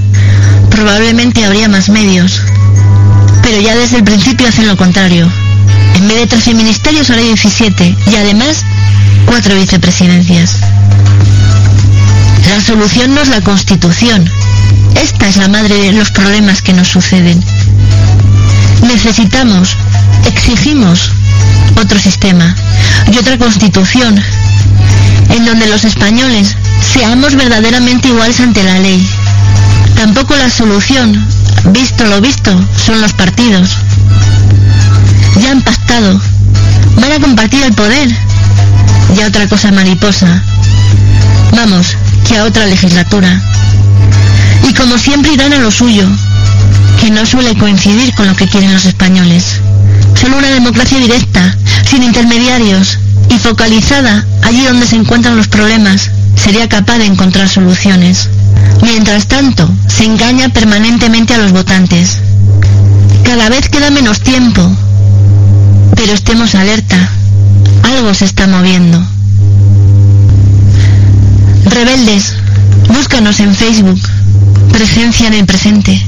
probablemente 0.70 1.44
habría 1.44 1.68
más 1.68 1.88
medios. 1.88 2.42
Pero 3.42 3.60
ya 3.60 3.76
desde 3.76 3.98
el 3.98 4.04
principio 4.04 4.48
hacen 4.48 4.66
lo 4.66 4.76
contrario. 4.76 5.30
En 5.96 6.08
vez 6.08 6.18
de 6.18 6.26
13 6.26 6.54
ministerios 6.54 7.10
ahora 7.10 7.22
hay 7.22 7.28
17 7.28 7.96
y 8.10 8.16
además 8.16 8.64
cuatro 9.26 9.54
vicepresidencias. 9.54 10.58
La 12.48 12.60
solución 12.60 13.14
no 13.14 13.20
es 13.20 13.28
la 13.28 13.40
constitución. 13.40 14.28
Esta 15.00 15.28
es 15.28 15.36
la 15.36 15.48
madre 15.48 15.74
de 15.74 15.92
los 15.92 16.10
problemas 16.10 16.62
que 16.62 16.72
nos 16.72 16.88
suceden. 16.88 17.42
Necesitamos, 18.82 19.76
exigimos 20.26 21.10
otro 21.80 21.98
sistema 21.98 22.54
y 23.12 23.18
otra 23.18 23.38
constitución 23.38 24.20
en 25.30 25.44
donde 25.44 25.66
los 25.66 25.84
españoles 25.84 26.56
seamos 26.92 27.34
verdaderamente 27.34 28.08
iguales 28.08 28.40
ante 28.40 28.62
la 28.62 28.78
ley. 28.78 29.06
Tampoco 29.96 30.36
la 30.36 30.50
solución, 30.50 31.26
visto 31.72 32.04
lo 32.04 32.20
visto, 32.20 32.50
son 32.84 33.00
los 33.00 33.12
partidos. 33.12 33.70
Ya 35.40 35.52
han 35.52 35.62
pactado, 35.62 36.20
van 37.00 37.12
a 37.12 37.20
compartir 37.20 37.62
el 37.62 37.74
poder. 37.74 38.08
Ya 39.16 39.26
otra 39.26 39.46
cosa 39.48 39.70
mariposa. 39.70 40.42
Vamos, 41.56 41.96
que 42.26 42.38
a 42.38 42.44
otra 42.44 42.66
legislatura. 42.66 43.40
Y 44.68 44.74
como 44.74 44.98
siempre 44.98 45.32
irán 45.32 45.52
a 45.52 45.58
lo 45.58 45.70
suyo, 45.70 46.08
que 47.00 47.10
no 47.10 47.24
suele 47.26 47.56
coincidir 47.56 48.14
con 48.14 48.26
lo 48.26 48.34
que 48.34 48.48
quieren 48.48 48.72
los 48.72 48.84
españoles. 48.84 49.60
Solo 50.20 50.38
una 50.38 50.48
democracia 50.48 50.98
directa, 50.98 51.56
sin 51.88 52.02
intermediarios 52.02 52.98
y 53.28 53.38
focalizada 53.38 54.24
allí 54.42 54.64
donde 54.64 54.86
se 54.86 54.96
encuentran 54.96 55.36
los 55.36 55.48
problemas, 55.48 56.10
sería 56.36 56.68
capaz 56.68 56.98
de 56.98 57.06
encontrar 57.06 57.48
soluciones. 57.48 58.28
Mientras 58.82 59.26
tanto, 59.26 59.68
se 59.86 60.04
engaña 60.04 60.48
permanentemente 60.48 61.34
a 61.34 61.38
los 61.38 61.52
votantes. 61.52 62.18
Cada 63.24 63.48
vez 63.48 63.68
queda 63.68 63.90
menos 63.90 64.20
tiempo, 64.20 64.62
pero 65.96 66.12
estemos 66.12 66.54
alerta. 66.54 66.96
Algo 67.82 68.14
se 68.14 68.24
está 68.24 68.46
moviendo. 68.46 69.02
Rebeldes, 71.66 72.34
búscanos 72.88 73.40
en 73.40 73.54
Facebook. 73.54 74.00
Presencia 74.72 75.28
en 75.28 75.34
el 75.34 75.46
presente. 75.46 76.00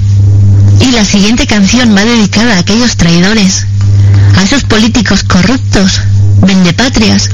Y 0.81 0.91
la 0.91 1.05
siguiente 1.05 1.47
canción 1.47 1.97
va 1.97 2.05
dedicada 2.05 2.57
a 2.57 2.59
aquellos 2.59 2.97
traidores, 2.97 3.67
a 4.37 4.43
esos 4.43 4.65
políticos 4.65 5.23
corruptos, 5.25 6.01
vendepatrias, 6.43 7.31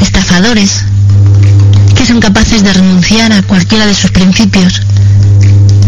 estafadores, 0.00 0.84
que 1.98 2.06
son 2.06 2.20
capaces 2.20 2.62
de 2.62 2.72
renunciar 2.72 3.32
a 3.32 3.42
cualquiera 3.42 3.84
de 3.84 3.92
sus 3.92 4.12
principios 4.12 4.82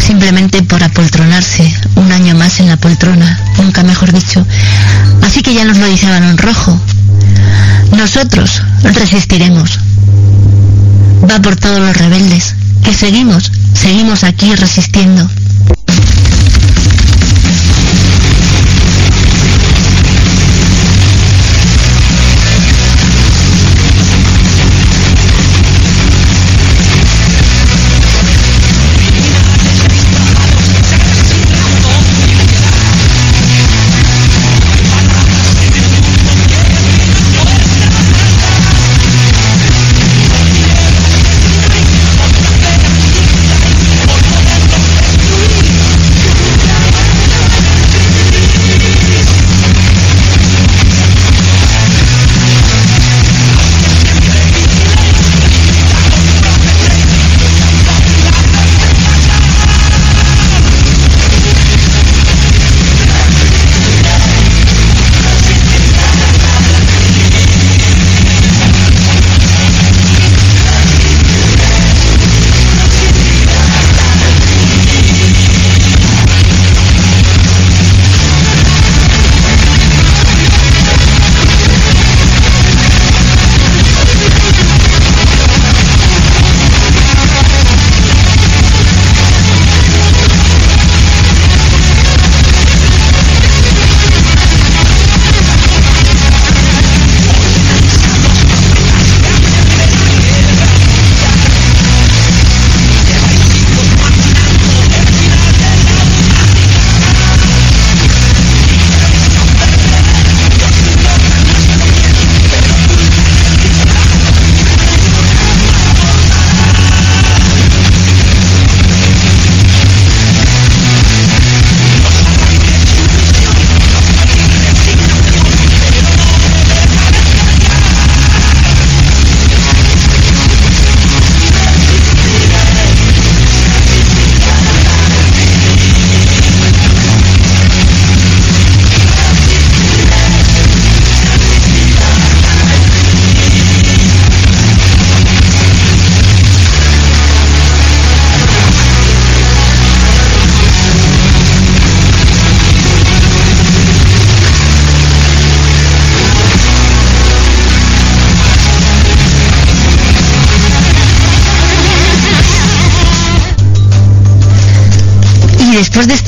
simplemente 0.00 0.60
por 0.64 0.82
apoltronarse 0.82 1.72
un 1.94 2.10
año 2.10 2.34
más 2.34 2.58
en 2.58 2.68
la 2.68 2.76
poltrona, 2.76 3.40
nunca 3.58 3.84
mejor 3.84 4.12
dicho. 4.12 4.44
Así 5.22 5.40
que 5.40 5.54
ya 5.54 5.64
nos 5.64 5.78
lo 5.78 5.86
dice 5.86 6.10
Balón 6.10 6.36
Rojo. 6.36 6.76
Nosotros 7.96 8.60
resistiremos. 8.82 9.78
Va 11.30 11.40
por 11.40 11.54
todos 11.54 11.78
los 11.78 11.96
rebeldes, 11.96 12.56
que 12.82 12.92
seguimos, 12.92 13.52
seguimos 13.72 14.24
aquí 14.24 14.52
resistiendo. 14.56 15.30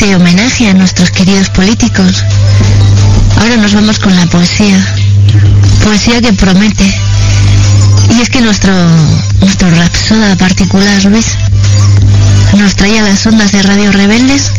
Este 0.03 0.17
homenaje 0.17 0.69
a 0.69 0.75
nuestros 0.75 1.13
queridos 1.13 1.49
políticos, 1.51 2.25
ahora 3.41 3.57
nos 3.57 3.73
vamos 3.73 4.01
con 4.01 4.15
la 4.17 4.27
poesía. 4.27 4.77
Poesía 5.85 6.21
que 6.21 6.33
promete. 6.33 6.93
Y 8.11 8.21
es 8.21 8.29
que 8.29 8.41
nuestro, 8.41 8.73
nuestro 9.41 9.71
rapsoda 9.71 10.35
particular, 10.35 11.05
Luis, 11.05 11.27
nos 12.59 12.75
trae 12.75 12.99
a 12.99 13.03
las 13.03 13.25
ondas 13.27 13.53
de 13.53 13.63
Radio 13.63 13.93
Rebeldes. 13.93 14.51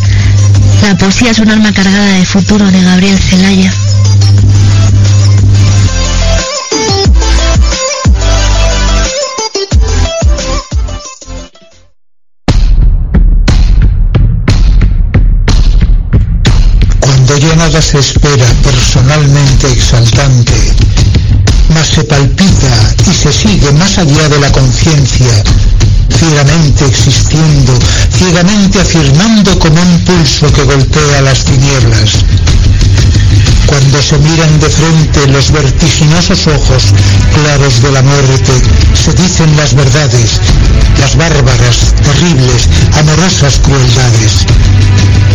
La 0.82 0.96
poesía 0.96 1.32
es 1.32 1.40
un 1.40 1.50
arma 1.50 1.74
cargada 1.74 2.14
de 2.14 2.26
futuro 2.26 2.72
de 2.72 2.82
Gabriel 2.82 3.20
Celaya. 3.20 3.74
Cuando 17.34 17.48
ya 17.48 17.56
nada 17.56 17.82
se 17.82 17.98
espera 17.98 18.46
personalmente 18.62 19.72
exaltante, 19.72 20.54
más 21.74 21.88
se 21.88 22.04
palpita 22.04 22.96
y 23.10 23.12
se 23.12 23.34
sigue 23.34 23.72
más 23.72 23.98
allá 23.98 24.30
de 24.30 24.40
la 24.40 24.52
conciencia, 24.52 25.44
ciegamente 26.16 26.86
existiendo, 26.86 27.74
ciegamente 28.16 28.82
afirmando 28.82 29.58
como 29.58 29.82
un 29.82 30.00
pulso 30.06 30.54
que 30.54 30.64
golpea 30.64 31.22
las 31.24 31.44
tinieblas. 31.44 32.12
Cuando 33.68 34.02
se 34.02 34.18
miran 34.18 34.60
de 34.60 34.70
frente 34.70 35.28
los 35.28 35.52
vertiginosos 35.52 36.48
ojos 36.48 36.94
claros 37.34 37.82
de 37.82 37.92
la 37.92 38.02
muerte, 38.02 38.54
se 38.94 39.14
dicen 39.14 39.56
las 39.58 39.74
verdades, 39.74 40.40
las 41.00 41.16
bárbaras, 41.16 41.94
terribles, 42.04 42.70
amorosas 43.00 43.60
crueldades. 43.60 44.46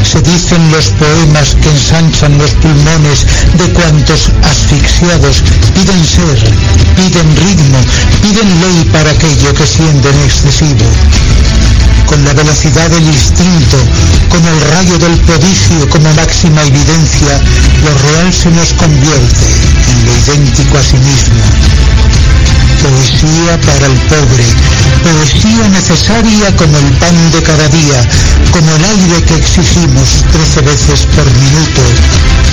Se 0.04 0.20
dicen 0.22 0.70
los 0.70 0.88
poemas 0.90 1.54
que 1.56 1.70
ensanchan 1.70 2.38
los 2.38 2.52
pulmones 2.52 3.26
de 3.54 3.72
cuantos 3.72 4.30
asfixiados 4.42 5.42
piden 5.74 6.04
ser, 6.04 6.38
piden 6.96 7.36
ritmo, 7.36 7.78
piden 8.22 8.60
ley 8.60 8.88
para 8.92 9.10
aquello 9.10 9.52
que 9.54 9.66
sienten 9.66 10.14
excesivo. 10.24 10.86
Con 12.06 12.24
la 12.24 12.32
velocidad 12.32 12.90
del 12.90 13.06
instinto, 13.06 13.76
con 14.28 14.44
el 14.46 14.60
rayo 14.72 14.98
del 14.98 15.18
prodigio 15.20 15.88
como 15.90 16.12
máxima 16.14 16.62
evidencia, 16.62 17.40
lo 17.84 17.92
real 18.10 18.32
se 18.32 18.50
nos 18.50 18.72
convierte 18.74 19.46
en 19.90 20.06
lo 20.06 20.12
idéntico 20.16 20.78
a 20.78 20.82
sí 20.82 20.96
mismo 20.96 21.42
poesía 22.82 23.58
para 23.60 23.86
el 23.86 23.98
pobre, 24.06 24.46
poesía 25.02 25.68
necesaria 25.68 26.54
como 26.56 26.78
el 26.78 26.90
pan 26.98 27.30
de 27.32 27.42
cada 27.42 27.68
día, 27.68 28.00
como 28.52 28.70
el 28.76 28.84
aire 28.84 29.24
que 29.24 29.34
exigimos 29.34 30.24
trece 30.32 30.60
veces 30.62 31.06
por 31.14 31.24
minuto, 31.24 31.82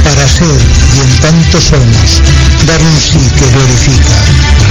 para 0.04 0.28
ser, 0.28 0.58
y 0.96 1.00
en 1.00 1.22
tanto 1.22 1.62
somos, 1.62 2.22
dar 2.66 2.82
un 2.82 3.00
sí 3.00 3.20
que 3.38 3.46
glorifica. 3.52 4.65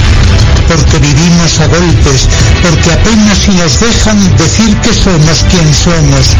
Porque 0.67 0.97
vivimos 0.99 1.59
a 1.59 1.67
golpes, 1.67 2.27
porque 2.61 2.91
apenas 2.91 3.37
si 3.37 3.51
nos 3.51 3.79
dejan 3.79 4.19
decir 4.37 4.75
que 4.77 4.93
somos 4.93 5.45
quien 5.49 5.73
somos, 5.73 6.35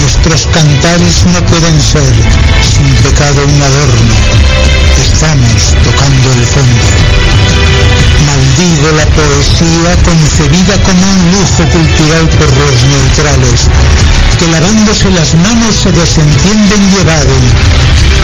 nuestros 0.00 0.46
cantares 0.48 1.26
no 1.26 1.40
pueden 1.46 1.80
ser 1.82 2.12
sin 2.62 2.88
pecado 3.02 3.44
un 3.44 3.62
adorno. 3.62 4.14
Estamos 5.02 5.74
tocando 5.82 6.32
el 6.32 6.46
fondo. 6.46 7.24
Maldigo 8.26 8.90
la 8.96 9.06
poesía 9.06 9.92
concebida 10.04 10.74
como 10.82 11.02
un 11.02 11.20
lujo 11.32 11.62
cultural 11.70 12.28
por 12.38 12.50
los 12.56 12.76
neutrales, 12.84 13.60
que 14.38 14.46
lavándose 14.48 15.10
las 15.10 15.34
manos 15.34 15.74
se 15.82 15.92
desentienden 15.92 16.82
y 16.90 17.00
evaden. 17.00 17.44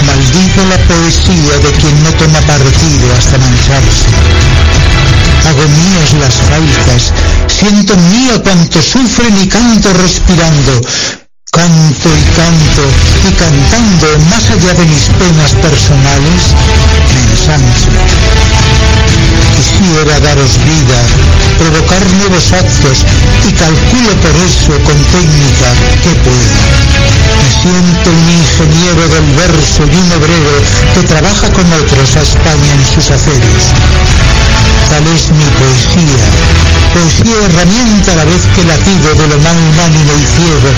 Maldigo 0.07 0.62
la 0.68 0.79
poesía 0.88 1.55
de 1.62 1.70
quien 1.79 2.03
no 2.03 2.11
toma 2.14 2.40
partido 2.40 3.07
hasta 3.18 3.38
mancharse. 3.38 4.09
Hago 5.46 5.62
mías 5.62 6.12
las 6.20 6.35
faltas, 6.35 7.12
siento 7.48 7.96
mío 7.96 8.42
cuanto 8.42 8.83
sufren 8.83 9.37
y 9.42 9.48
canto 9.48 9.92
respirando, 9.94 10.80
Canto 11.52 12.09
y 12.09 12.37
canto 12.37 12.83
y 13.28 13.33
cantando 13.33 14.06
más 14.30 14.50
allá 14.50 14.72
de 14.72 14.87
mis 14.87 15.04
penas 15.18 15.52
personales, 15.54 16.54
me 17.12 17.33
ensancho. 17.33 18.60
Quisiera 19.61 20.18
daros 20.20 20.57
vida, 20.64 20.99
provocar 21.59 22.01
nuevos 22.16 22.51
actos 22.51 23.05
y 23.44 23.53
calculo 23.53 24.09
por 24.25 24.33
eso 24.40 24.73
con 24.88 24.96
técnica 25.12 25.68
que 26.01 26.16
puedo. 26.25 26.53
Me 27.37 27.49
siento 27.61 28.09
un 28.09 28.29
ingeniero 28.40 29.05
del 29.12 29.29
verso 29.37 29.85
y 29.85 29.94
un 30.01 30.12
obrero 30.16 30.57
que 30.96 31.03
trabaja 31.05 31.53
con 31.53 31.68
otros 31.77 32.16
a 32.16 32.23
España 32.23 32.73
en 32.73 32.85
sus 32.88 33.11
aferos. 33.11 33.64
Tal 34.88 35.05
es 35.12 35.29
mi 35.29 35.44
poesía, 35.61 36.25
poesía 36.96 37.37
herramienta 37.44 38.12
a 38.12 38.16
la 38.16 38.25
vez 38.25 38.40
que 38.57 38.64
latido 38.64 39.12
de 39.12 39.29
lo 39.29 39.37
más 39.44 39.57
unánime 39.61 40.14
y 40.16 40.27
ciego, 40.40 40.70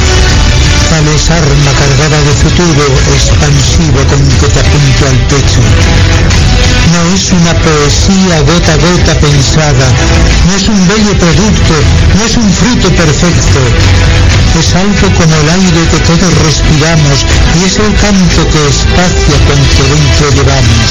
tal 0.93 1.09
es 1.09 1.31
arma 1.31 1.73
cargada 1.73 2.21
de 2.21 2.35
futuro 2.45 2.85
expansivo 3.17 4.01
con 4.13 4.21
que 4.29 4.49
te 4.53 4.61
apunto 4.61 5.03
al 5.09 5.19
pecho. 5.33 5.61
No 6.93 7.01
es 7.17 7.33
una 7.33 7.55
poesía 7.65 8.37
gota 8.45 8.73
a 8.77 8.77
gota 8.77 9.15
pensada, 9.17 9.89
no 10.45 10.53
es 10.53 10.69
un 10.69 10.81
bello 10.93 11.17
producto, 11.17 11.75
no 12.13 12.23
es 12.29 12.37
un 12.37 12.49
fruto 12.53 12.89
perfecto. 12.93 13.61
Es 14.61 14.69
algo 14.77 15.09
como 15.17 15.33
el 15.33 15.49
aire 15.65 15.81
que 15.89 16.01
todos 16.05 16.33
respiramos 16.45 17.25
y 17.57 17.65
es 17.65 17.75
el 17.81 17.93
canto 17.97 18.41
que 18.53 18.61
espacia 18.69 19.37
cuanto 19.49 19.81
dentro 19.89 20.25
llevamos. 20.37 20.89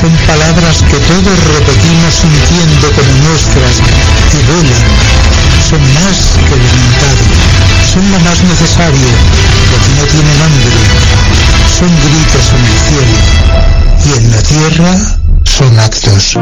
Son 0.00 0.12
palabras 0.24 0.76
que 0.88 0.98
todos 1.04 1.36
repetimos 1.52 2.12
sintiendo 2.16 2.86
como 2.96 3.12
nuestras 3.28 3.76
y 4.32 4.40
vuelan. 4.48 4.84
Son 5.68 5.82
más 6.00 6.16
que 6.48 6.54
voluntad, 6.56 7.18
son 7.96 8.12
lo 8.12 8.20
más 8.20 8.42
necesario, 8.42 9.08
porque 9.70 9.88
no 9.96 10.04
tienen 10.12 10.42
hambre. 10.42 10.70
Son 11.78 11.88
gritos 11.88 12.46
en 12.52 12.62
el 12.66 12.78
cielo 12.88 13.16
y 14.04 14.10
en 14.18 14.24
la 14.32 14.42
tierra 14.42 14.92
son 15.44 15.78
actos. 15.78 16.36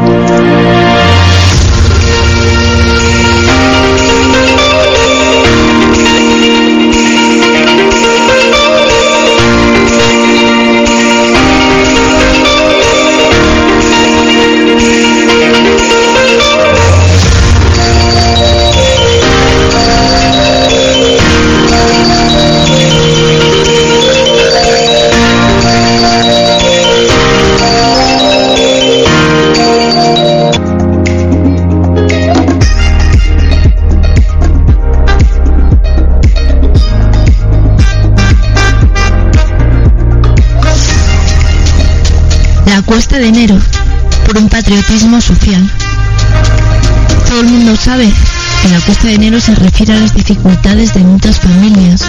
Se 49.39 49.55
refiere 49.55 49.93
a 49.93 49.99
las 49.99 50.13
dificultades 50.13 50.93
de 50.93 51.01
muchas 51.01 51.39
familias 51.39 52.03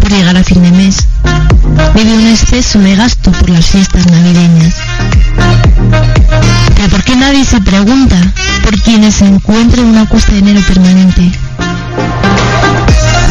por 0.00 0.10
llegar 0.10 0.36
a 0.36 0.44
fin 0.44 0.62
de 0.62 0.70
mes. 0.70 1.06
Vive 1.94 2.12
un 2.12 2.26
exceso 2.26 2.78
de 2.78 2.94
gasto 2.94 3.32
por 3.32 3.48
las 3.48 3.66
fiestas 3.66 4.06
navideñas. 4.06 4.74
Pero 6.76 6.88
¿por 6.90 7.04
qué 7.04 7.16
nadie 7.16 7.44
se 7.44 7.60
pregunta 7.60 8.16
por 8.62 8.78
quienes 8.82 9.14
se 9.14 9.26
encuentran 9.26 9.86
en 9.86 9.92
una 9.92 10.06
cuesta 10.06 10.32
de 10.32 10.38
enero 10.40 10.60
permanente? 10.66 11.32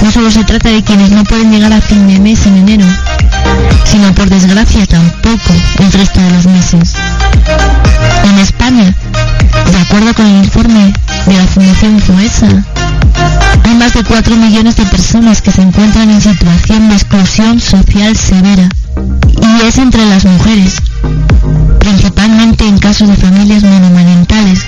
No 0.04 0.12
solo 0.12 0.32
se 0.32 0.44
trata 0.44 0.70
de 0.70 0.84
quienes 0.84 1.12
no 1.12 1.24
pueden 1.24 1.52
llegar 1.52 1.74
a 1.74 1.82
fin 1.82 2.08
de 2.08 2.20
mes 2.20 2.46
en 2.48 2.58
enero, 2.58 2.86
sino 3.84 4.14
por 4.16 4.30
desgracia 4.30 4.86
tampoco 4.88 5.54
el 5.78 5.92
resto 5.92 6.20
de 6.20 6.32
los 6.32 6.48
meses. 6.48 6.96
En 8.24 8.40
España, 8.40 8.96
de 9.72 9.78
acuerdo 9.78 10.14
con 10.16 10.26
el 10.26 10.44
informe 10.44 10.92
de 11.28 11.38
la 11.38 11.46
Fundación 11.46 12.00
FUESA, 12.00 12.81
hay 13.64 13.76
más 13.76 13.94
de 13.94 14.04
4 14.04 14.36
millones 14.36 14.76
de 14.76 14.86
personas 14.86 15.42
que 15.42 15.52
se 15.52 15.62
encuentran 15.62 16.10
en 16.10 16.22
situación 16.22 16.90
de 16.90 16.96
exclusión 16.96 17.60
social 17.60 18.16
severa, 18.16 18.70
y 19.42 19.68
es 19.68 19.78
entre 19.78 20.06
las 20.06 20.26
mujeres, 20.26 20.82
principalmente 21.80 22.68
en 22.68 22.80
casos 22.80 23.08
de 23.08 23.16
familias 23.16 23.64
monomarentales 23.64 24.66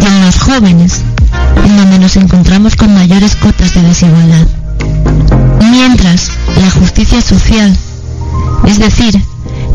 y 0.00 0.04
en 0.04 0.26
los 0.26 0.38
jóvenes, 0.38 1.00
en 1.64 1.76
donde 1.76 1.98
nos 1.98 2.16
encontramos 2.16 2.76
con 2.76 2.94
mayores 2.94 3.36
cotas 3.36 3.74
de 3.74 3.82
desigualdad. 3.82 4.46
Mientras, 5.70 6.30
justicia 6.78 7.20
social, 7.20 7.76
es 8.66 8.78
decir, 8.78 9.20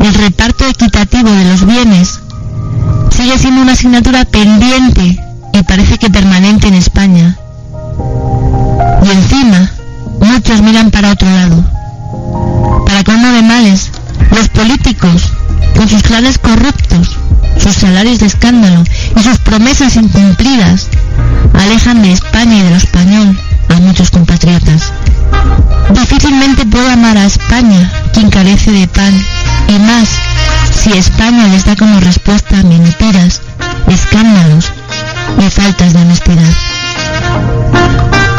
el 0.00 0.14
reparto 0.14 0.66
equitativo 0.66 1.30
de 1.30 1.44
los 1.44 1.66
bienes, 1.66 2.20
sigue 3.10 3.38
siendo 3.38 3.62
una 3.62 3.72
asignatura 3.72 4.24
pendiente 4.24 5.18
y 5.52 5.62
parece 5.62 5.98
que 5.98 6.10
permanente 6.10 6.68
en 6.68 6.74
España. 6.74 7.36
Y 9.02 9.10
encima, 9.10 9.70
muchos 10.20 10.62
miran 10.62 10.90
para 10.90 11.12
otro 11.12 11.28
lado. 11.28 11.64
Para 12.86 13.04
colmo 13.04 13.28
de 13.28 13.42
males, 13.42 13.90
los 14.30 14.48
políticos, 14.48 15.32
con 15.76 15.88
sus 15.88 16.02
clanes 16.02 16.38
corruptos, 16.38 17.16
sus 17.58 17.74
salarios 17.74 18.18
de 18.20 18.26
escándalo 18.26 18.84
y 19.16 19.22
sus 19.22 19.38
promesas 19.38 19.96
incumplidas, 19.96 20.88
alejan 21.54 22.02
de 22.02 22.12
España 22.12 22.56
y 22.56 22.62
de 22.62 22.70
lo 22.70 22.76
español 22.76 23.38
a 23.68 23.74
muchos 23.80 24.10
compatriotas. 24.10 24.92
Difícilmente 25.90 26.66
puedo 26.66 26.88
amar 26.90 27.16
a 27.16 27.26
España, 27.26 27.90
quien 28.12 28.30
carece 28.30 28.70
de 28.72 28.86
pan, 28.88 29.14
y 29.68 29.78
más 29.78 30.08
si 30.70 30.92
España 30.92 31.48
les 31.48 31.64
da 31.64 31.76
como 31.76 31.98
respuesta 32.00 32.62
mentiras, 32.62 33.40
escándalos 33.86 34.72
y 35.38 35.50
faltas 35.50 35.92
de 35.92 36.00
honestidad. 36.00 36.52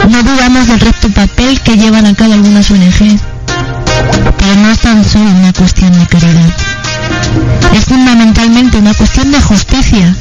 No 0.09 0.23
dudamos 0.23 0.67
del 0.67 0.79
recto 0.79 1.07
papel 1.09 1.59
que 1.61 1.77
llevan 1.77 2.07
a 2.07 2.15
cabo 2.15 2.33
algunas 2.33 2.71
ONG, 2.71 3.19
pero 4.39 4.55
no 4.55 4.71
es 4.71 4.79
tan 4.79 5.05
solo 5.05 5.29
una 5.29 5.53
cuestión 5.53 5.91
de 5.97 6.07
caridad. 6.07 6.49
Es 7.73 7.85
fundamentalmente 7.85 8.77
una 8.77 8.95
cuestión 8.95 9.31
de 9.31 9.39
justicia, 9.39 10.15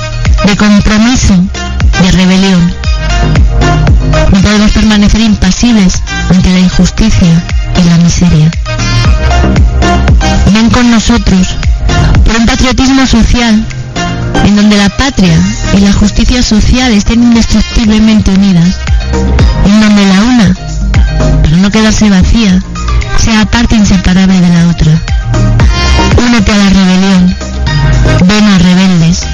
de 0.45 0.57
compromiso, 0.57 1.35
de 2.03 2.11
rebelión. 2.13 2.75
No 4.31 4.41
podemos 4.43 4.71
permanecer 4.73 5.23
impasibles 5.23 6.03
ante 6.29 6.53
la 6.53 6.59
injusticia 6.61 7.43
y 7.81 7.89
la 7.89 7.97
miseria. 7.97 8.51
Ven 10.53 10.69
con 10.69 10.91
nosotros 10.91 11.57
por 12.27 12.37
un 12.37 12.45
patriotismo 12.45 13.07
social 13.07 13.65
en 14.45 14.57
donde 14.57 14.77
la 14.77 14.91
patria 14.91 15.39
y 15.75 15.81
la 15.81 15.93
justicia 15.95 16.43
social 16.43 16.93
estén 16.93 17.23
indestructiblemente 17.23 18.31
unidas, 18.31 18.77
en 19.65 19.81
donde 19.81 20.07
la 20.07 20.23
una, 20.23 20.55
para 21.43 21.57
no 21.57 21.71
quedarse 21.71 22.11
vacía, 22.11 22.61
sea 23.17 23.45
parte 23.47 23.77
inseparable 23.77 24.41
de 24.41 24.49
la 24.49 24.69
otra. 24.69 24.93
Únete 26.27 26.53
a 26.53 26.57
la 26.57 26.71
rebelión, 26.71 27.37
ven 28.27 28.45
a 28.45 28.59
rebeldes. 28.59 29.27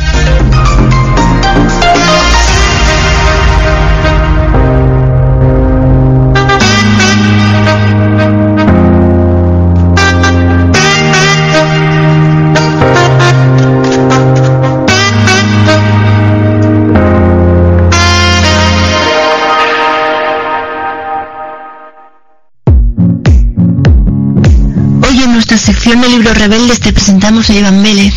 Sección 25.85 26.01
de 26.01 26.09
libros 26.09 26.39
rebeldes 26.39 26.81
te 26.81 26.95
presentamos 26.95 27.51
a 27.51 27.53
Iván 27.53 27.83
Vélez. 27.83 28.15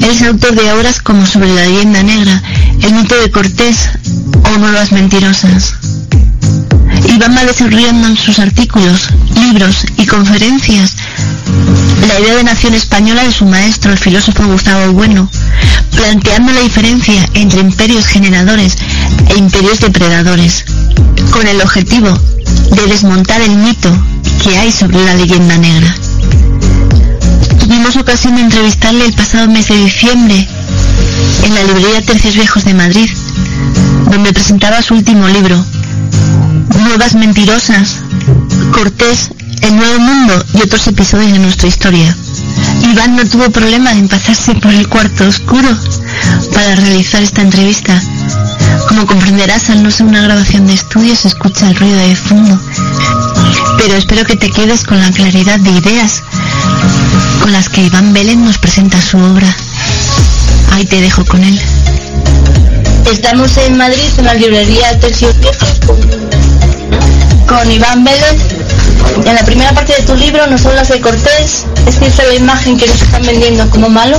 Él 0.00 0.10
es 0.10 0.20
autor 0.22 0.56
de 0.56 0.72
obras 0.72 1.00
como 1.00 1.24
Sobre 1.26 1.54
la 1.54 1.64
leyenda 1.64 2.02
negra, 2.02 2.42
El 2.82 2.94
mito 2.94 3.14
de 3.20 3.30
Cortés 3.30 3.88
o 4.52 4.58
Nuevas 4.58 4.90
mentirosas. 4.90 5.74
Iván 7.08 7.36
va 7.36 7.44
desarrollando 7.44 8.08
en 8.08 8.16
sus 8.16 8.40
artículos, 8.40 9.10
libros 9.36 9.86
y 9.96 10.06
conferencias 10.06 10.96
la 12.08 12.18
idea 12.18 12.34
de 12.34 12.42
nación 12.42 12.74
española 12.74 13.22
de 13.22 13.32
su 13.32 13.44
maestro, 13.44 13.92
el 13.92 13.98
filósofo 13.98 14.44
Gustavo 14.44 14.92
Bueno, 14.92 15.30
planteando 15.94 16.52
la 16.52 16.62
diferencia 16.62 17.28
entre 17.34 17.60
imperios 17.60 18.06
generadores 18.06 18.76
e 19.28 19.38
imperios 19.38 19.78
depredadores, 19.78 20.64
con 21.30 21.46
el 21.46 21.60
objetivo 21.60 22.12
de 22.72 22.86
desmontar 22.88 23.40
el 23.40 23.54
mito 23.54 23.88
que 24.42 24.58
hay 24.58 24.72
sobre 24.72 25.04
la 25.04 25.14
leyenda 25.14 25.56
negra. 25.58 26.01
Tuvimos 27.82 28.00
ocasión 28.00 28.36
de 28.36 28.42
entrevistarle 28.42 29.06
el 29.06 29.12
pasado 29.12 29.48
mes 29.48 29.66
de 29.66 29.76
diciembre 29.76 30.48
en 31.42 31.52
la 31.52 31.64
librería 31.64 32.00
Tercios 32.06 32.36
Viejos 32.36 32.64
de 32.64 32.74
Madrid, 32.74 33.10
donde 34.08 34.32
presentaba 34.32 34.80
su 34.82 34.94
último 34.94 35.26
libro, 35.26 35.56
Nuevas 36.78 37.16
Mentirosas, 37.16 37.96
Cortés, 38.70 39.30
El 39.62 39.74
Nuevo 39.74 39.98
Mundo 39.98 40.44
y 40.54 40.62
otros 40.62 40.86
episodios 40.86 41.32
de 41.32 41.40
nuestra 41.40 41.66
historia. 41.66 42.16
Iván 42.88 43.16
no 43.16 43.24
tuvo 43.24 43.50
problema 43.50 43.90
en 43.90 44.06
pasarse 44.06 44.54
por 44.54 44.72
el 44.72 44.86
cuarto 44.86 45.26
oscuro 45.26 45.76
para 46.54 46.76
realizar 46.76 47.20
esta 47.20 47.42
entrevista. 47.42 48.00
Como 48.86 49.06
comprenderás, 49.06 49.70
al 49.70 49.82
no 49.82 49.90
ser 49.90 50.06
una 50.06 50.22
grabación 50.22 50.68
de 50.68 50.74
estudio 50.74 51.16
se 51.16 51.26
escucha 51.26 51.68
el 51.68 51.74
ruido 51.74 51.98
de 51.98 52.14
fondo. 52.14 52.60
Pero 53.76 53.96
espero 53.96 54.24
que 54.24 54.36
te 54.36 54.50
quedes 54.50 54.84
con 54.84 55.00
la 55.00 55.10
claridad 55.10 55.58
de 55.58 55.70
ideas 55.70 56.22
con 57.42 57.52
las 57.52 57.68
que 57.68 57.82
Iván 57.82 58.12
Vélez 58.12 58.36
nos 58.36 58.58
presenta 58.58 59.00
su 59.02 59.18
obra. 59.18 59.54
Ahí 60.70 60.84
te 60.86 61.00
dejo 61.00 61.24
con 61.24 61.42
él. 61.42 61.60
Estamos 63.10 63.56
en 63.58 63.76
Madrid, 63.76 64.10
en 64.16 64.24
la 64.26 64.34
librería 64.34 64.98
Viejos, 65.00 65.80
con 67.46 67.70
Iván 67.70 68.04
Vélez. 68.04 68.36
En 69.24 69.34
la 69.34 69.44
primera 69.44 69.72
parte 69.72 69.94
de 69.94 70.02
tu 70.02 70.14
libro 70.14 70.46
nos 70.48 70.66
hablas 70.66 70.88
de 70.88 71.00
Cortés. 71.00 71.64
¿Es 71.86 71.98
cierta 71.98 72.24
la 72.24 72.34
imagen 72.34 72.76
que 72.76 72.86
nos 72.86 73.00
están 73.00 73.22
vendiendo 73.22 73.68
como 73.70 73.88
malo? 73.88 74.18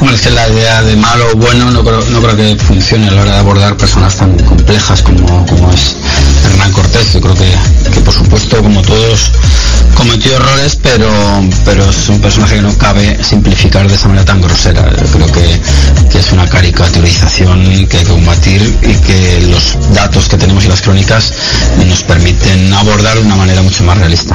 Bueno, 0.00 0.16
es 0.16 0.22
que 0.22 0.30
la 0.30 0.48
idea 0.48 0.82
de 0.82 0.96
malo 0.96 1.28
o 1.32 1.36
bueno 1.36 1.70
no 1.70 1.84
creo, 1.84 2.36
que 2.36 2.56
funcione 2.56 3.08
a 3.08 3.12
la 3.12 3.22
hora 3.22 3.32
de 3.34 3.38
abordar 3.38 3.76
personas 3.76 4.16
tan 4.16 4.36
complejas 4.38 5.00
como, 5.02 5.46
como 5.46 5.72
es 5.72 5.96
Hernán 6.44 6.72
Cortés. 6.72 7.12
Yo 7.12 7.20
creo 7.20 7.34
que, 7.34 7.90
que, 7.90 8.00
por 8.00 8.12
supuesto, 8.12 8.62
como 8.62 8.82
todos, 8.82 9.30
cometió 9.94 10.34
errores, 10.34 10.76
pero, 10.82 11.08
pero 11.64 11.88
es 11.88 12.08
un 12.08 12.20
personaje 12.20 12.56
que 12.56 12.62
no 12.62 12.76
cabe 12.76 13.22
simplificar 13.22 13.88
de 13.88 13.94
esa 13.94 14.08
manera 14.08 14.24
tan 14.24 14.40
grosera. 14.40 14.90
Yo 14.90 15.06
creo 15.06 15.32
que, 15.32 15.60
que 16.10 16.18
es 16.18 16.32
una 16.32 16.48
caricaturización 16.48 17.64
que 17.86 17.98
hay 17.98 18.04
que 18.04 18.10
combatir 18.10 18.78
y 18.82 18.94
que 18.94 19.40
los 19.50 19.76
datos 19.94 20.28
que 20.28 20.36
tenemos 20.36 20.64
y 20.64 20.68
las 20.68 20.82
crónicas 20.82 21.32
nos 21.86 22.02
permiten 22.02 22.72
abordar 22.72 23.16
de 23.18 23.22
una 23.22 23.36
manera 23.36 23.62
mucho 23.62 23.84
más 23.84 23.98
realista. 24.02 24.34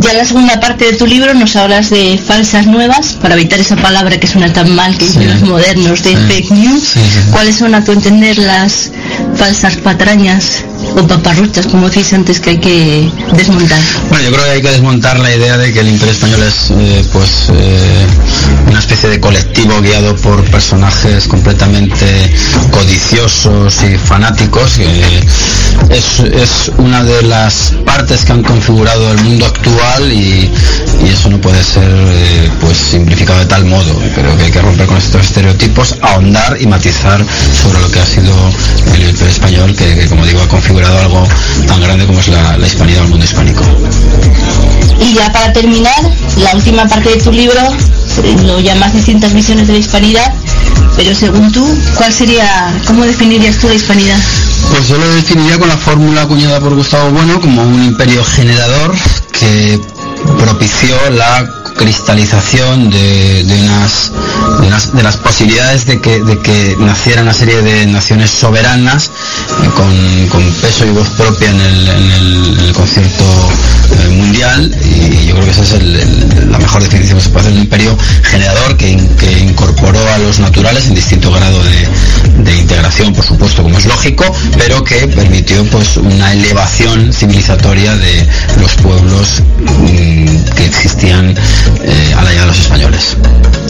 Ya 0.00 0.10
en 0.12 0.16
la 0.18 0.24
segunda 0.24 0.60
parte 0.60 0.84
de 0.86 0.92
tu 0.96 1.06
libro 1.06 1.34
nos 1.34 1.54
hablas 1.56 1.90
de 1.90 2.18
falsas 2.24 2.66
nuevas, 2.66 3.18
para 3.20 3.34
evitar 3.34 3.58
esa 3.60 3.76
palabra 3.76 4.18
que 4.18 4.26
suena 4.28 4.52
tan 4.52 4.74
mal 4.74 4.96
que 4.96 5.06
dicen 5.06 5.22
Sí. 5.22 5.28
los 5.28 5.42
modernos, 5.42 6.02
de 6.02 6.10
Sí. 6.10 6.16
fake 6.28 6.50
news. 6.52 6.82
Sí. 6.94 7.00
¿Cuáles 7.32 7.56
son, 7.56 7.74
a 7.74 7.82
tu 7.84 7.90
entender, 7.92 8.38
las 8.38 8.90
falsas 9.36 9.76
patrañas 9.76 10.64
o 10.96 11.06
paparruchas, 11.06 11.66
como 11.66 11.88
decís 11.88 12.12
antes, 12.12 12.40
que 12.40 12.50
hay 12.50 12.58
que 12.58 13.10
desmontar? 13.36 13.80
Bueno, 14.08 14.24
yo 14.24 14.32
creo 14.32 14.44
que 14.44 14.50
hay 14.52 14.62
que 14.62 14.70
desmontar 14.70 15.18
la 15.18 15.34
idea 15.34 15.58
de 15.58 15.72
que 15.72 15.80
el 15.80 15.88
Imperio 15.88 16.12
Español 16.14 16.42
es 16.42 16.70
eh, 16.70 17.04
pues 17.12 17.30
eh, 17.52 18.06
una 18.68 18.78
especie 18.78 19.08
de 19.08 19.20
colectivo 19.20 19.80
guiado 19.80 20.16
por 20.16 20.42
personajes 20.50 21.26
completamente 21.28 22.32
codiciosos 22.70 23.82
y 23.82 23.98
fanáticos. 23.98 24.78
Es, 25.90 26.20
es 26.20 26.72
una 26.78 27.02
de 27.04 27.22
las 27.22 27.74
partes 27.84 28.24
que 28.24 28.32
han 28.32 28.42
configurado 28.42 29.10
el 29.12 29.22
mundo 29.24 29.46
actual 29.46 30.12
y, 30.12 30.50
y 31.04 31.08
eso 31.08 31.28
no 31.28 31.40
puede 31.40 31.62
ser 31.62 31.88
eh, 31.88 32.50
pues 32.60 32.76
simplificado 32.78 33.38
de 33.40 33.46
tal 33.46 33.64
modo. 33.64 34.00
Creo 34.14 34.36
que 34.36 34.44
hay 34.44 34.50
que 34.50 34.60
romper 34.60 34.86
con 34.86 34.96
estos 34.96 35.22
estereotipos, 35.22 35.96
ahondar 36.02 36.56
y 36.60 36.66
matizar 36.66 37.24
sobre 37.62 37.80
lo 37.80 37.90
que 37.90 38.00
ha 38.00 38.06
sido 38.06 38.34
el 38.94 39.02
Español, 39.28 39.74
que, 39.76 39.94
que, 39.94 40.08
como 40.08 40.24
digo 40.26 40.40
ha 40.40 40.48
configurado 40.48 40.98
algo 40.98 41.26
tan 41.66 41.80
grande 41.80 42.06
como 42.06 42.20
es 42.20 42.28
la, 42.28 42.56
la 42.56 42.66
hispanidad 42.66 43.04
el 43.04 43.08
mundo 43.10 43.24
hispánico. 43.24 43.62
Y 45.00 45.14
ya 45.14 45.32
para 45.32 45.52
terminar, 45.52 46.00
la 46.38 46.54
última 46.54 46.86
parte 46.86 47.10
de 47.10 47.16
tu 47.16 47.32
libro 47.32 47.60
lo 48.44 48.60
llamas 48.60 48.92
distintas 48.92 49.32
visiones 49.32 49.66
de 49.66 49.74
la 49.74 49.78
hispanidad, 49.78 50.32
pero 50.96 51.14
según 51.14 51.50
tú, 51.50 51.66
¿cuál 51.96 52.12
sería, 52.12 52.72
cómo 52.86 53.04
definirías 53.04 53.58
tú 53.58 53.68
la 53.68 53.74
hispanidad? 53.74 54.18
Pues 54.70 54.88
yo 54.88 54.96
lo 54.98 55.08
definiría 55.14 55.58
con 55.58 55.68
la 55.68 55.76
fórmula 55.76 56.22
acuñada 56.22 56.60
por 56.60 56.74
Gustavo 56.74 57.10
Bueno 57.10 57.40
como 57.40 57.62
un 57.62 57.82
imperio 57.84 58.24
generador 58.24 58.92
que 59.38 59.80
propició 60.38 60.96
la 61.10 61.46
cristalización 61.76 62.90
de, 62.90 63.44
de 63.44 65.02
las 65.02 65.16
posibilidades 65.16 65.86
de 65.86 66.00
que, 66.00 66.20
de 66.22 66.38
que 66.38 66.76
naciera 66.78 67.22
una 67.22 67.32
serie 67.34 67.60
de 67.62 67.86
naciones 67.86 68.30
soberanas 68.30 69.10
eh, 69.62 69.70
con, 69.74 70.28
con 70.28 70.52
peso 70.60 70.84
y 70.84 70.90
voz 70.90 71.08
propia 71.10 71.50
en 71.50 71.60
el, 71.60 71.88
en 71.88 72.10
el- 72.10 72.72
concierto 72.72 73.24
eh, 73.24 74.08
mundial. 74.08 74.74
Y 74.84 75.26
yo 75.26 75.34
creo 75.34 75.44
que 75.46 75.50
esa 75.50 75.62
es 75.62 75.72
la 76.46 76.58
mejor 76.58 76.82
definición 76.82 77.18
que 77.18 77.24
se 77.24 77.30
puede 77.30 77.46
hacer 77.46 77.56
un 77.58 77.62
imperio 77.64 77.96
generador 78.22 78.76
que, 78.76 78.96
que 79.18 79.32
incorporó 79.40 80.00
a 80.14 80.18
los 80.18 80.38
naturales 80.40 80.86
en 80.86 80.94
distinto 80.94 81.30
grado 81.32 81.62
de, 81.62 81.88
de 82.38 82.56
integración, 82.56 83.12
por 83.12 83.24
supuesto, 83.24 83.62
como 83.62 83.78
es 83.78 83.86
lógico, 83.86 84.24
pero 84.58 84.82
que 84.84 85.06
permitió 85.08 85.64
pues 85.66 85.96
una 85.96 86.32
elevación 86.32 87.12
civilizatoria 87.12 87.96
de 87.96 88.28
los 88.60 88.74
pueblos 88.76 89.42
mm, 89.60 90.54
que 90.56 90.64
existían 90.64 91.34
eh, 91.82 92.14
a 92.16 92.22
la 92.22 92.30
de 92.30 92.46
los 92.46 92.58
españoles. 92.58 93.16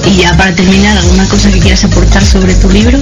Y 0.06 0.16
ya 0.16 0.36
para 0.36 0.54
terminar, 0.54 0.96
¿alguna 0.98 1.26
cosa 1.28 1.50
que 1.50 1.58
quieras 1.58 1.84
aportar 1.84 2.24
sobre 2.24 2.54
tu 2.54 2.68
libro? 2.70 2.98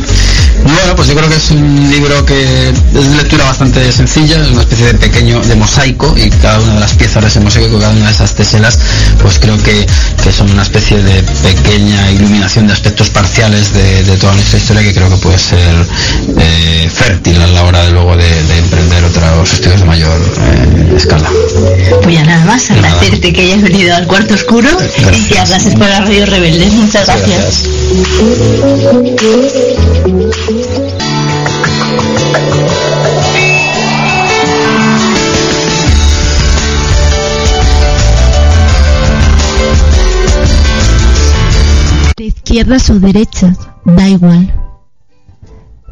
Bueno, 0.63 0.95
pues 0.95 1.09
yo 1.09 1.15
creo 1.15 1.29
que 1.29 1.37
es 1.37 1.51
un 1.51 1.91
libro 1.91 2.25
que 2.25 2.69
es 2.69 3.11
de 3.11 3.17
lectura 3.17 3.45
bastante 3.45 3.91
sencilla, 3.91 4.41
es 4.41 4.51
una 4.51 4.61
especie 4.61 4.87
de 4.87 4.95
pequeño, 4.95 5.41
de 5.41 5.55
mosaico, 5.57 6.15
y 6.17 6.29
cada 6.31 6.61
una 6.61 6.75
de 6.75 6.81
las 6.81 6.95
piezas 6.95 7.23
de 7.23 7.29
ese 7.29 7.41
mosaico, 7.41 7.79
cada 7.79 7.93
una 7.93 8.07
de 8.07 8.13
esas 8.13 8.35
teselas, 8.35 8.79
pues 9.21 9.39
creo 9.39 9.57
que, 9.63 9.87
que 10.23 10.31
son 10.31 10.51
una 10.51 10.63
especie 10.63 11.03
de 11.03 11.23
pequeña 11.23 12.11
iluminación 12.11 12.67
de 12.67 12.75
aspectos 12.75 13.09
parciales 13.09 13.73
de, 13.73 14.05
de 14.05 14.17
toda 14.17 14.35
nuestra 14.35 14.59
historia 14.59 14.83
que 14.83 14.95
creo 14.95 15.09
que 15.09 15.17
puede 15.17 15.39
ser 15.39 15.87
eh, 16.39 16.91
fértil 16.93 17.41
a 17.41 17.47
la 17.47 17.63
hora 17.65 17.83
de 17.85 17.93
luego 17.93 18.17
de, 18.17 18.29
de 18.45 18.59
emprender 18.59 19.05
otros 19.05 19.53
estudios 19.53 19.81
de 19.81 19.87
mayor 19.87 20.21
eh, 20.21 20.95
escala. 20.97 21.31
Pues 22.03 22.15
ya 22.15 22.25
nada 22.25 22.45
más, 22.45 22.71
agradecerte 22.71 23.33
que 23.33 23.41
hayas 23.41 23.63
venido 23.63 23.95
al 23.95 24.07
cuarto 24.07 24.35
oscuro 24.35 24.69
y 24.99 25.29
que 25.29 25.39
hablases 25.39 25.75
por 25.75 25.89
la 25.89 26.01
radio 26.01 26.27
rebelde. 26.27 26.69
Muchas 26.92 27.07
gracias. 27.07 27.70
De 42.16 42.24
izquierdas 42.24 42.90
o 42.90 42.98
derechas, 42.98 43.57
da 43.85 44.09
igual. 44.09 44.53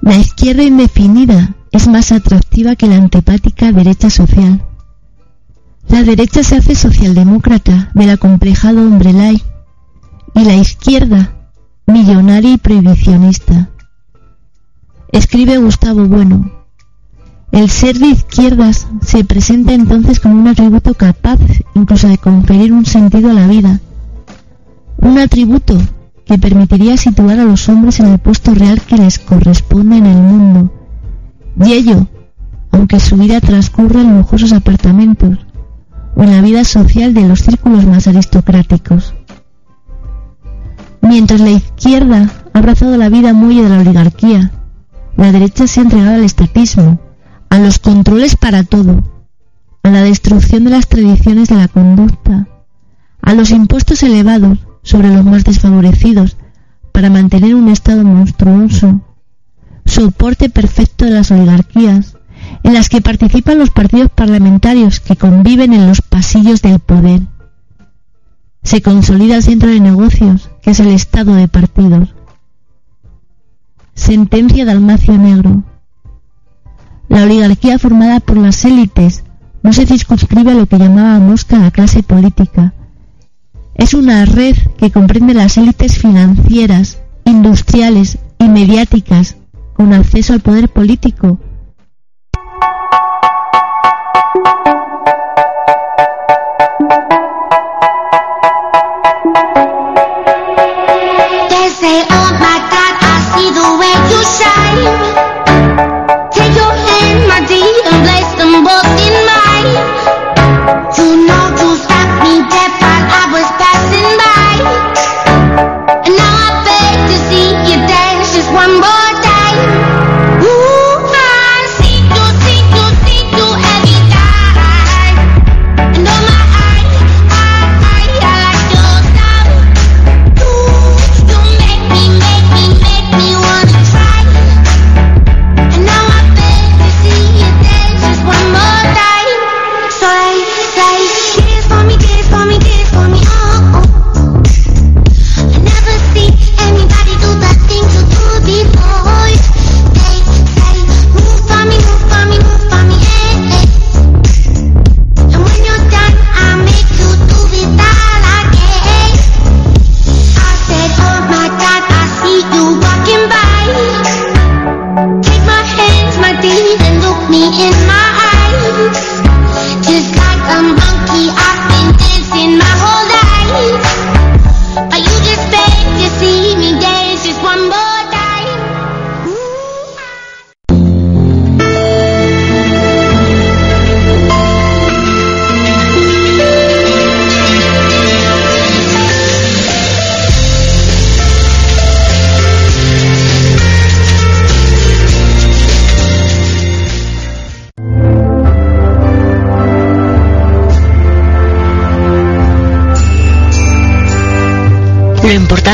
La 0.02 0.16
izquierda 0.16 0.64
indefinida 0.64 1.54
es 1.70 1.86
más 1.86 2.10
atractiva 2.10 2.74
que 2.74 2.88
la 2.88 2.96
antipática 2.96 3.70
derecha 3.70 4.10
social. 4.10 4.66
La 5.88 6.02
derecha 6.02 6.42
se 6.42 6.56
hace 6.56 6.74
socialdemócrata 6.74 7.92
del 7.94 8.10
acomplejado 8.10 8.80
hombre 8.80 9.12
lai 9.12 9.40
y 10.34 10.44
la 10.44 10.54
izquierda 10.54 11.32
millonaria 11.86 12.52
y 12.52 12.58
prohibicionista. 12.58 13.70
Escribe 15.10 15.58
Gustavo 15.58 16.06
Bueno. 16.06 16.52
El 17.50 17.70
ser 17.70 17.98
de 17.98 18.08
izquierdas 18.08 18.86
se 19.00 19.24
presenta 19.24 19.72
entonces 19.72 20.20
como 20.20 20.38
un 20.38 20.48
atributo 20.48 20.92
capaz 20.92 21.38
incluso 21.74 22.06
de 22.08 22.18
conferir 22.18 22.72
un 22.72 22.84
sentido 22.84 23.30
a 23.30 23.34
la 23.34 23.46
vida. 23.46 23.80
Un 24.98 25.18
atributo 25.18 25.78
que 26.26 26.38
permitiría 26.38 26.98
situar 26.98 27.40
a 27.40 27.44
los 27.44 27.68
hombres 27.70 28.00
en 28.00 28.08
el 28.08 28.18
puesto 28.18 28.54
real 28.54 28.82
que 28.82 28.98
les 28.98 29.18
corresponde 29.18 29.96
en 29.96 30.06
el 30.06 30.18
mundo. 30.18 30.72
Y 31.64 31.72
ello, 31.72 32.06
aunque 32.70 33.00
su 33.00 33.16
vida 33.16 33.40
transcurra 33.40 34.02
en 34.02 34.18
lujosos 34.18 34.52
apartamentos 34.52 35.38
o 36.14 36.22
en 36.22 36.32
la 36.32 36.42
vida 36.42 36.64
social 36.64 37.14
de 37.14 37.26
los 37.26 37.40
círculos 37.40 37.86
más 37.86 38.06
aristocráticos. 38.06 39.14
Mientras 41.00 41.40
la 41.40 41.50
izquierda 41.50 42.30
ha 42.52 42.58
abrazado 42.58 42.96
la 42.96 43.08
vida 43.08 43.32
muelle 43.32 43.62
de 43.64 43.68
la 43.68 43.80
oligarquía, 43.80 44.52
la 45.16 45.32
derecha 45.32 45.66
se 45.66 45.80
ha 45.80 45.82
entregado 45.84 46.14
al 46.14 46.24
estatismo, 46.24 47.00
a 47.50 47.58
los 47.58 47.78
controles 47.78 48.36
para 48.36 48.62
todo, 48.62 49.02
a 49.82 49.90
la 49.90 50.02
destrucción 50.02 50.64
de 50.64 50.70
las 50.70 50.88
tradiciones 50.88 51.48
de 51.48 51.56
la 51.56 51.68
conducta, 51.68 52.46
a 53.22 53.34
los 53.34 53.50
impuestos 53.50 54.02
elevados 54.02 54.58
sobre 54.82 55.08
los 55.08 55.24
más 55.24 55.44
desfavorecidos 55.44 56.36
para 56.92 57.10
mantener 57.10 57.54
un 57.54 57.68
Estado 57.68 58.04
monstruoso, 58.04 59.00
soporte 59.84 60.50
perfecto 60.50 61.04
de 61.04 61.12
las 61.12 61.30
oligarquías, 61.30 62.16
en 62.62 62.74
las 62.74 62.88
que 62.88 63.00
participan 63.00 63.58
los 63.58 63.70
partidos 63.70 64.10
parlamentarios 64.10 65.00
que 65.00 65.16
conviven 65.16 65.72
en 65.72 65.86
los 65.86 66.02
pasillos 66.02 66.62
del 66.62 66.78
poder. 66.78 67.22
Se 68.62 68.82
consolida 68.82 69.36
el 69.36 69.42
centro 69.42 69.68
de 69.68 69.80
negocios, 69.80 70.50
es 70.68 70.80
el 70.80 70.88
Estado 70.88 71.34
de 71.34 71.48
partidos. 71.48 72.14
Sentencia 73.94 74.66
de 74.66 74.70
Almacio 74.70 75.16
Negro. 75.16 75.64
La 77.08 77.22
oligarquía 77.22 77.78
formada 77.78 78.20
por 78.20 78.36
las 78.36 78.66
élites 78.66 79.24
no 79.62 79.72
se 79.72 79.86
circunscribe 79.86 80.52
a 80.52 80.54
lo 80.54 80.66
que 80.66 80.78
llamábamos 80.78 81.46
la 81.50 81.70
clase 81.70 82.02
política. 82.02 82.74
Es 83.76 83.94
una 83.94 84.26
red 84.26 84.56
que 84.76 84.90
comprende 84.90 85.32
las 85.32 85.56
élites 85.56 85.96
financieras, 85.96 87.00
industriales 87.24 88.18
y 88.38 88.48
mediáticas 88.48 89.36
con 89.72 89.94
acceso 89.94 90.34
al 90.34 90.40
poder 90.40 90.68
político. 90.68 91.38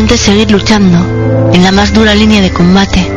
Importante 0.04 0.14
es 0.22 0.36
seguir 0.36 0.50
luchando 0.50 1.50
en 1.54 1.62
la 1.62 1.72
más 1.72 1.94
dura 1.94 2.14
línea 2.14 2.42
de 2.42 2.50
combate, 2.50 3.10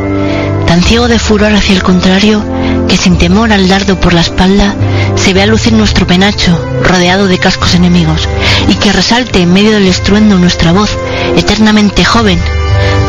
tan 0.67 0.81
ciego 0.81 1.09
de 1.09 1.19
furor 1.19 1.53
hacia 1.53 1.75
el 1.75 1.83
contrario 1.83 2.41
que 2.87 2.95
sin 2.95 3.17
temor 3.17 3.51
al 3.51 3.67
dardo 3.67 3.99
por 3.99 4.13
la 4.13 4.21
espalda 4.21 4.73
se 5.15 5.33
vea 5.33 5.47
lucir 5.47 5.73
nuestro 5.73 6.07
penacho 6.07 6.57
rodeado 6.83 7.27
de 7.27 7.39
cascos 7.39 7.75
enemigos 7.75 8.29
y 8.69 8.75
que 8.75 8.93
resalte 8.93 9.41
en 9.41 9.51
medio 9.51 9.71
del 9.71 9.85
estruendo 9.85 10.37
nuestra 10.37 10.71
voz 10.71 10.97
eternamente 11.35 12.05
joven 12.05 12.39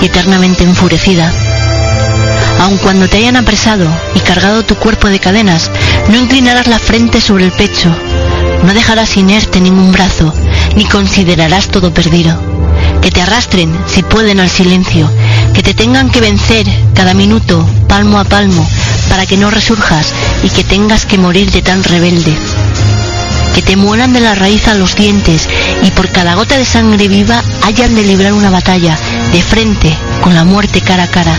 y 0.02 0.06
eternamente 0.06 0.64
enfurecida. 0.64 1.32
Aun 2.62 2.78
cuando 2.78 3.06
te 3.06 3.18
hayan 3.18 3.36
apresado 3.36 3.88
y 4.16 4.18
cargado 4.20 4.64
tu 4.64 4.74
cuerpo 4.74 5.06
de 5.06 5.20
cadenas, 5.20 5.70
no 6.10 6.16
inclinarás 6.16 6.66
la 6.66 6.80
frente 6.80 7.20
sobre 7.20 7.44
el 7.44 7.52
pecho, 7.52 7.94
no 8.64 8.74
dejarás 8.74 9.16
inerte 9.16 9.60
ningún 9.60 9.92
brazo, 9.92 10.34
ni 10.74 10.84
considerarás 10.84 11.68
todo 11.68 11.94
perdido. 11.94 12.47
Que 13.02 13.10
te 13.10 13.22
arrastren, 13.22 13.76
si 13.86 14.02
pueden, 14.02 14.40
al 14.40 14.50
silencio, 14.50 15.10
que 15.54 15.62
te 15.62 15.74
tengan 15.74 16.10
que 16.10 16.20
vencer 16.20 16.66
cada 16.94 17.14
minuto, 17.14 17.66
palmo 17.88 18.18
a 18.18 18.24
palmo, 18.24 18.68
para 19.08 19.26
que 19.26 19.36
no 19.36 19.50
resurjas 19.50 20.12
y 20.42 20.50
que 20.50 20.64
tengas 20.64 21.06
que 21.06 21.18
morir 21.18 21.50
de 21.50 21.62
tan 21.62 21.82
rebelde. 21.82 22.36
que 23.54 23.62
te 23.62 23.76
mueran 23.76 24.12
de 24.12 24.20
la 24.20 24.36
raíz 24.36 24.68
a 24.68 24.74
los 24.74 24.94
dientes 24.94 25.48
y 25.82 25.90
por 25.90 26.08
cada 26.10 26.34
gota 26.34 26.56
de 26.56 26.64
sangre 26.64 27.08
viva 27.08 27.42
hayan 27.64 27.94
de 27.96 28.04
librar 28.04 28.32
una 28.32 28.50
batalla 28.50 28.96
de 29.32 29.42
frente 29.42 29.96
con 30.22 30.34
la 30.34 30.44
muerte 30.44 30.80
cara 30.80 31.04
a 31.04 31.08
cara. 31.08 31.36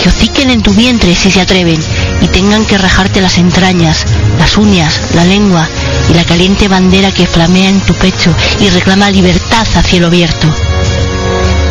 Que 0.00 0.08
hociquen 0.10 0.50
en 0.50 0.62
tu 0.62 0.72
vientre 0.74 1.14
si 1.16 1.30
se 1.30 1.40
atreven 1.40 1.80
y 2.20 2.28
tengan 2.28 2.64
que 2.66 2.78
rajarte 2.78 3.20
las 3.20 3.38
entrañas, 3.38 4.04
las 4.38 4.56
uñas, 4.56 5.00
la 5.14 5.24
lengua 5.24 5.68
y 6.08 6.14
la 6.14 6.24
caliente 6.24 6.68
bandera 6.68 7.10
que 7.10 7.26
flamea 7.26 7.68
en 7.68 7.80
tu 7.80 7.94
pecho 7.94 8.32
y 8.60 8.68
reclama 8.68 9.10
libertad 9.10 9.66
a 9.74 9.82
cielo 9.82 10.06
abierto. 10.08 10.54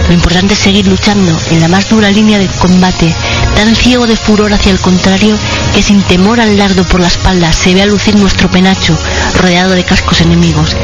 Lo 0.07 0.13
importante 0.13 0.53
es 0.53 0.59
seguir 0.59 0.87
luchando 0.87 1.37
en 1.51 1.61
la 1.61 1.67
más 1.67 1.89
dura 1.89 2.11
línea 2.11 2.39
de 2.39 2.47
combate, 2.47 3.13
tan 3.55 3.75
ciego 3.75 4.07
de 4.07 4.17
furor 4.17 4.53
hacia 4.53 4.71
el 4.71 4.79
contrario 4.79 5.37
que 5.73 5.81
sin 5.81 6.01
temor 6.03 6.39
al 6.39 6.57
dardo 6.57 6.83
por 6.83 6.99
la 6.99 7.07
espalda 7.07 7.51
se 7.53 7.73
vea 7.73 7.85
lucir 7.85 8.15
nuestro 8.15 8.49
penacho 8.49 8.97
rodeado 9.35 9.71
de 9.71 9.83
cascos 9.83 10.21
enemigos 10.21 10.75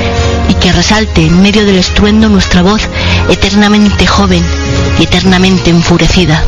y 0.48 0.54
que 0.56 0.72
resalte 0.72 1.26
en 1.26 1.42
medio 1.42 1.66
del 1.66 1.78
estruendo 1.78 2.30
nuestra 2.30 2.62
voz 2.62 2.88
eternamente 3.30 4.08
joven 4.08 4.44
y 5.00 5.04
eternamente 5.04 5.70
enfurecida. 5.70 6.44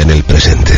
En 0.00 0.08
el 0.08 0.24
presente. 0.24 0.72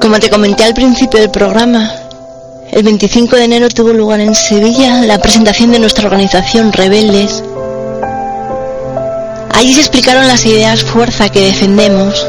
Como 0.00 0.18
te 0.18 0.30
comenté 0.30 0.64
al 0.64 0.72
principio 0.72 1.20
del 1.20 1.30
programa, 1.30 2.01
el 2.72 2.82
25 2.84 3.36
de 3.36 3.44
enero 3.44 3.68
tuvo 3.68 3.92
lugar 3.92 4.20
en 4.20 4.34
Sevilla 4.34 5.02
la 5.02 5.18
presentación 5.18 5.70
de 5.72 5.78
nuestra 5.78 6.06
organización 6.06 6.72
Rebeldes. 6.72 7.44
Allí 9.52 9.74
se 9.74 9.80
explicaron 9.80 10.26
las 10.26 10.46
ideas 10.46 10.82
fuerza 10.82 11.28
que 11.28 11.40
defendemos. 11.40 12.26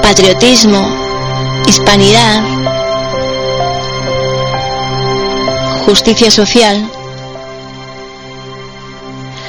Patriotismo, 0.00 0.80
hispanidad, 1.66 2.40
justicia 5.84 6.30
social. 6.30 6.88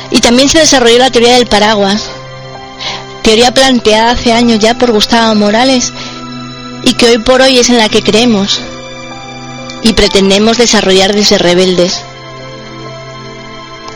Y 0.10 0.22
también 0.22 0.50
se 0.50 0.58
desarrolló 0.58 0.98
la 0.98 1.12
teoría 1.12 1.36
del 1.36 1.46
paraguas, 1.46 2.02
teoría 3.22 3.54
planteada 3.54 4.12
hace 4.12 4.34
años 4.34 4.58
ya 4.58 4.74
por 4.76 4.92
Gustavo 4.92 5.36
Morales 5.36 5.94
y 6.84 6.94
que 6.94 7.08
hoy 7.08 7.18
por 7.18 7.42
hoy 7.42 7.60
es 7.60 7.70
en 7.70 7.78
la 7.78 7.90
que 7.90 8.02
creemos 8.02 8.62
y 9.84 9.94
pretendemos 9.94 10.58
desarrollar 10.58 11.14
desde 11.14 11.38
rebeldes. 11.38 12.02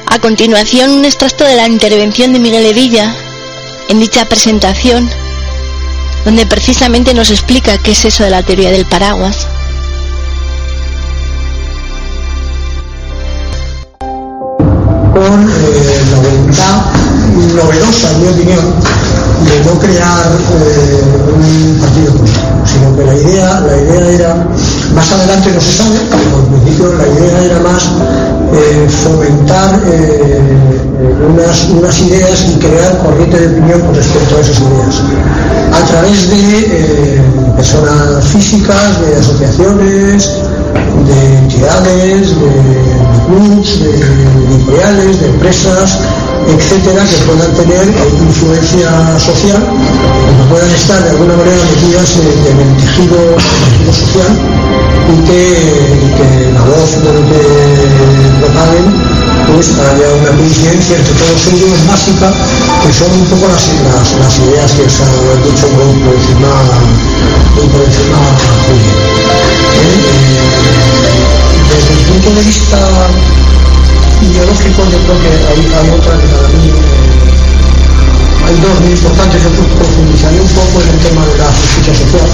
A 0.07 0.19
continuación, 0.19 0.91
un 0.91 1.05
extracto 1.05 1.43
de 1.43 1.55
la 1.55 1.67
intervención 1.67 2.33
de 2.33 2.39
Miguel 2.39 2.65
Evilla 2.65 3.13
en 3.89 3.99
dicha 3.99 4.25
presentación, 4.25 5.09
donde 6.25 6.45
precisamente 6.45 7.13
nos 7.13 7.31
explica 7.31 7.77
qué 7.77 7.91
es 7.91 8.05
eso 8.05 8.23
de 8.23 8.29
la 8.29 8.43
teoría 8.43 8.71
del 8.71 8.85
paraguas. 8.85 9.47
eh, 15.15 17.02
novedosa, 17.33 18.11
en 18.11 18.21
mi 18.21 18.27
opinión, 18.27 18.73
de 19.45 19.65
no 19.65 19.79
crear 19.79 20.31
eh, 20.31 21.03
un 21.35 21.79
partido 21.79 22.13
político, 22.13 22.47
sino 22.65 22.95
que 22.95 23.03
la 23.03 23.15
idea, 23.15 23.59
la 23.61 23.77
idea 23.77 24.09
era, 24.09 24.47
más 24.93 25.11
adelante 25.11 25.51
no 25.51 25.61
se 25.61 25.71
sabe, 25.73 25.99
pero 26.09 26.37
al 26.37 26.45
principio 26.45 26.93
la 26.93 27.07
idea 27.07 27.43
era 27.43 27.59
más 27.59 27.83
eh, 28.53 28.87
fomentar 29.03 29.81
eh, 29.85 30.41
unas, 31.29 31.69
unas 31.69 31.99
ideas 32.01 32.45
y 32.47 32.59
crear 32.59 32.97
corriente 32.99 33.39
de 33.39 33.47
opinión 33.47 33.81
con 33.81 33.95
respecto 33.95 34.37
a 34.37 34.39
esas 34.39 34.59
ideas, 34.59 35.01
a 35.73 35.85
través 35.87 36.29
de 36.29 37.21
personas 37.55 38.25
físicas, 38.25 39.01
de 39.01 39.15
asociaciones, 39.17 40.29
de 41.07 41.37
entidades, 41.37 42.29
de, 42.29 42.45
de 42.45 43.25
clubs, 43.27 43.79
de 43.79 43.89
editoriales, 44.55 45.19
de 45.19 45.27
empresas, 45.27 45.99
etcétera, 46.47 47.05
que 47.05 47.17
puedan 47.25 47.53
tener 47.53 47.93
influencia 48.19 49.19
social, 49.19 49.61
que 50.37 50.43
puedan 50.49 50.69
estar 50.71 51.03
de 51.03 51.09
alguna 51.11 51.35
manera 51.35 51.63
metidas 51.75 52.17
en, 52.17 52.59
el, 52.59 52.77
tejido, 52.77 53.17
social 53.91 54.33
y 55.09 55.21
que, 55.27 56.51
la 56.53 56.61
voz 56.61 56.91
de 57.03 57.13
lo 57.13 57.21
que 57.27 57.41
propaguen 58.39 59.13
haya 59.53 60.09
una 60.19 60.31
coincidencia 60.37 60.97
entre 60.97 61.13
todos 61.13 61.47
ellos 61.53 61.87
básica, 61.87 62.33
que 62.81 62.93
son 62.93 63.11
un 63.11 63.25
poco 63.25 63.47
las, 63.47 63.67
ideas 64.39 64.71
que 64.71 64.89
se 64.89 65.03
han 65.03 65.43
dicho 65.43 65.67
muy 65.69 66.01
por 66.03 66.15
encima, 66.15 66.49
por 67.55 67.81
encima 67.83 68.17
Julio. 68.65 68.93
¿Eh? 69.73 69.93
Eh, 69.93 70.53
desde 71.69 71.93
el 71.93 72.05
punto 72.07 72.29
de 72.35 72.41
vista 72.45 72.77
yo 74.31 74.99
creo 75.03 75.19
que 75.21 75.27
hay, 75.27 75.59
hay 75.59 75.89
otra 75.89 76.17
que 76.17 76.27
para 76.27 76.47
mí 76.49 76.69
eh, 76.69 76.73
hay 78.45 78.55
dos 78.61 78.79
muy 78.81 78.91
importantes 78.91 79.43
yo 79.43 79.49
profundizaré 79.49 80.39
un 80.39 80.47
poco 80.49 80.81
en 80.81 80.89
el 80.89 80.99
tema 80.99 81.25
de 81.25 81.37
la 81.37 81.45
justicia 81.45 81.93
social 81.93 82.29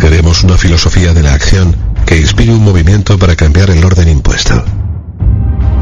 Queremos 0.00 0.42
una 0.42 0.56
filosofía 0.56 1.12
de 1.14 1.22
la 1.22 1.34
acción 1.34 1.76
que 2.06 2.16
inspire 2.18 2.52
un 2.52 2.64
movimiento 2.64 3.18
para 3.18 3.36
cambiar 3.36 3.70
el 3.70 3.84
orden 3.84 4.08
impuesto. 4.08 4.64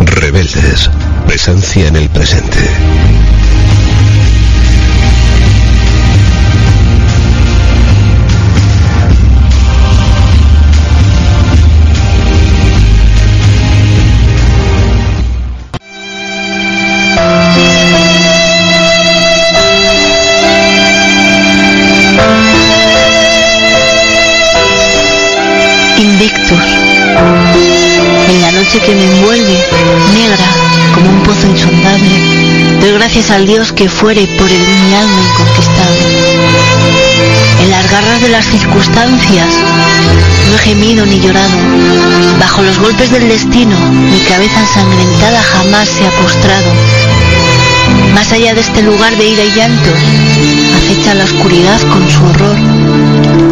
Rebeldes. 0.05 0.91
Presencia 1.27 1.89
en 1.89 1.97
el 1.97 2.09
presente. 2.11 2.59
Invictus. 25.99 26.59
En 28.29 28.41
la 28.43 28.53
noche 28.53 28.81
que 28.81 28.95
me 28.95 29.05
envuelve, 29.05 29.59
negra 30.15 30.50
gracias 33.01 33.31
al 33.31 33.47
Dios 33.47 33.73
que 33.73 33.89
fuere 33.89 34.27
por 34.39 34.47
el 34.51 34.59
mi 34.61 34.95
alma 34.95 35.23
inconquistable. 35.33 36.05
En 37.63 37.71
las 37.71 37.91
garras 37.91 38.21
de 38.21 38.29
las 38.29 38.45
circunstancias 38.45 39.49
no 40.51 40.57
he 40.57 40.59
gemido 40.59 41.07
ni 41.07 41.19
llorado. 41.19 41.57
Bajo 42.39 42.63
los 42.63 42.79
golpes 42.79 43.11
del 43.11 43.27
destino, 43.27 43.75
mi 43.79 44.19
cabeza 44.29 44.61
ensangrentada 44.61 45.43
jamás 45.43 45.89
se 45.89 46.07
ha 46.07 46.11
postrado. 46.11 46.71
Más 48.13 48.31
allá 48.33 48.53
de 48.53 48.61
este 48.61 48.83
lugar 48.83 49.17
de 49.17 49.29
ira 49.29 49.45
y 49.45 49.53
llanto, 49.53 49.91
acecha 50.77 51.15
la 51.15 51.25
oscuridad 51.25 51.81
con 51.89 52.07
su 52.07 52.23
horror. 52.23 52.59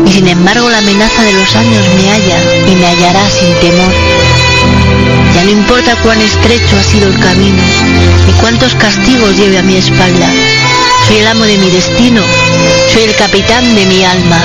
Y 0.05 0.13
sin 0.13 0.29
embargo 0.29 0.69
la 0.69 0.79
amenaza 0.79 1.23
de 1.23 1.33
los 1.33 1.57
años 1.57 1.87
me 1.97 2.11
halla 2.11 2.39
y 2.71 2.77
me 2.77 2.87
hallará 2.87 3.27
sin 3.31 3.55
temor. 3.61 3.95
Ya 5.39 5.45
no 5.45 5.51
importa 5.51 5.95
cuán 6.03 6.21
estrecho 6.21 6.77
ha 6.77 6.83
sido 6.83 7.07
el 7.07 7.17
camino, 7.21 7.63
ni 8.27 8.33
cuántos 8.41 8.75
castigos 8.75 9.37
lleve 9.37 9.57
a 9.57 9.63
mi 9.63 9.77
espalda. 9.77 10.29
Soy 11.07 11.19
el 11.19 11.29
amo 11.29 11.45
de 11.45 11.57
mi 11.59 11.71
destino, 11.71 12.23
soy 12.93 13.05
el 13.05 13.15
capitán 13.15 13.73
de 13.77 13.87
mi 13.87 14.05
alma. 14.05 14.37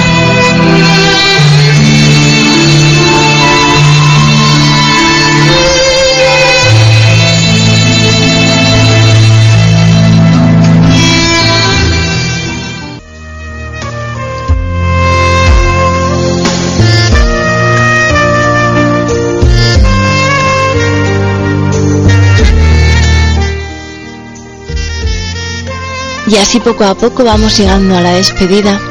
Y 26.34 26.38
así 26.38 26.60
poco 26.60 26.84
a 26.84 26.96
poco 26.96 27.24
vamos 27.24 27.60
llegando 27.60 27.96
a 27.96 28.02
la 28.02 28.14
despedida. 28.14 28.82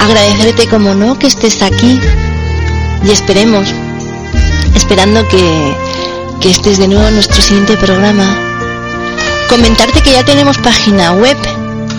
Agradecerte 0.00 0.66
como 0.68 0.94
no 0.94 1.18
que 1.18 1.26
estés 1.26 1.60
aquí 1.60 2.00
y 3.04 3.10
esperemos, 3.10 3.68
esperando 4.74 5.28
que, 5.28 5.76
que 6.40 6.50
estés 6.50 6.78
de 6.78 6.88
nuevo 6.88 7.06
en 7.08 7.14
nuestro 7.16 7.42
siguiente 7.42 7.76
programa. 7.76 8.24
Comentarte 9.50 10.00
que 10.00 10.12
ya 10.12 10.24
tenemos 10.24 10.56
página 10.56 11.12
web, 11.12 11.36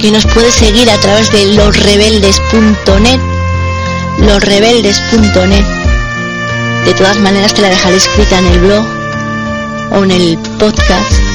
que 0.01 0.09
nos 0.09 0.25
puedes 0.25 0.55
seguir 0.55 0.89
a 0.89 0.97
través 0.97 1.31
de 1.31 1.45
losrebeldes.net, 1.53 3.19
losrebeldes.net. 4.25 5.65
De 6.83 6.93
todas 6.95 7.19
maneras 7.19 7.53
te 7.53 7.61
la 7.61 7.69
dejaré 7.69 7.97
escrita 7.97 8.39
en 8.39 8.47
el 8.47 8.59
blog 8.59 8.85
o 9.91 10.03
en 10.03 10.09
el 10.09 10.39
podcast. 10.57 11.34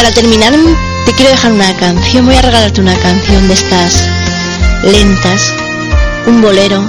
Para 0.00 0.12
terminar 0.12 0.54
te 1.04 1.12
quiero 1.12 1.30
dejar 1.30 1.52
una 1.52 1.76
canción, 1.76 2.24
voy 2.24 2.34
a 2.34 2.40
regalarte 2.40 2.80
una 2.80 2.98
canción 3.00 3.46
de 3.48 3.52
estas 3.52 4.02
lentas, 4.82 5.52
un 6.26 6.40
bolero, 6.40 6.82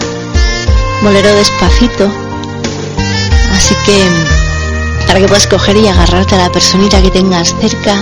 bolero 1.03 1.35
despacito. 1.35 2.09
Así 3.53 3.75
que 3.85 4.01
para 5.07 5.19
que 5.19 5.27
puedas 5.27 5.45
coger 5.45 5.75
y 5.75 5.89
agarrarte 5.89 6.35
a 6.35 6.37
la 6.37 6.51
personita 6.53 7.01
que 7.01 7.11
tengas 7.11 7.53
cerca 7.59 8.01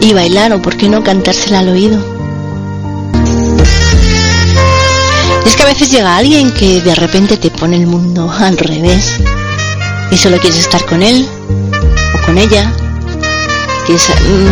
y 0.00 0.14
bailar 0.14 0.54
o 0.54 0.62
por 0.62 0.78
qué 0.78 0.88
no 0.88 1.02
cantársela 1.02 1.58
al 1.58 1.68
oído. 1.68 1.98
Es 5.44 5.54
que 5.54 5.62
a 5.64 5.66
veces 5.66 5.90
llega 5.90 6.16
alguien 6.16 6.50
que 6.50 6.80
de 6.80 6.94
repente 6.94 7.36
te 7.36 7.50
pone 7.50 7.76
el 7.76 7.86
mundo 7.86 8.32
al 8.32 8.56
revés 8.56 9.20
y 10.10 10.16
solo 10.16 10.38
quieres 10.38 10.60
estar 10.60 10.82
con 10.86 11.02
él 11.02 11.28
o 12.14 12.24
con 12.24 12.38
ella. 12.38 12.72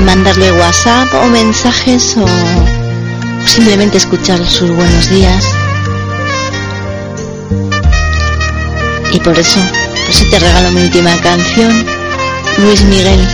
Mandarle 0.07 0.53
WhatsApp 0.53 1.13
o 1.15 1.27
mensajes 1.27 2.17
o 2.17 2.25
simplemente 3.45 3.97
escuchar 3.97 4.39
sus 4.47 4.71
buenos 4.71 5.11
días. 5.11 5.45
Y 9.13 9.19
por 9.19 9.37
eso, 9.37 9.59
pues 10.05 10.19
si 10.19 10.31
te 10.31 10.39
regalo 10.39 10.71
mi 10.71 10.83
última 10.83 11.17
canción, 11.21 11.85
Luis 12.59 12.83
Miguel, 12.83 13.27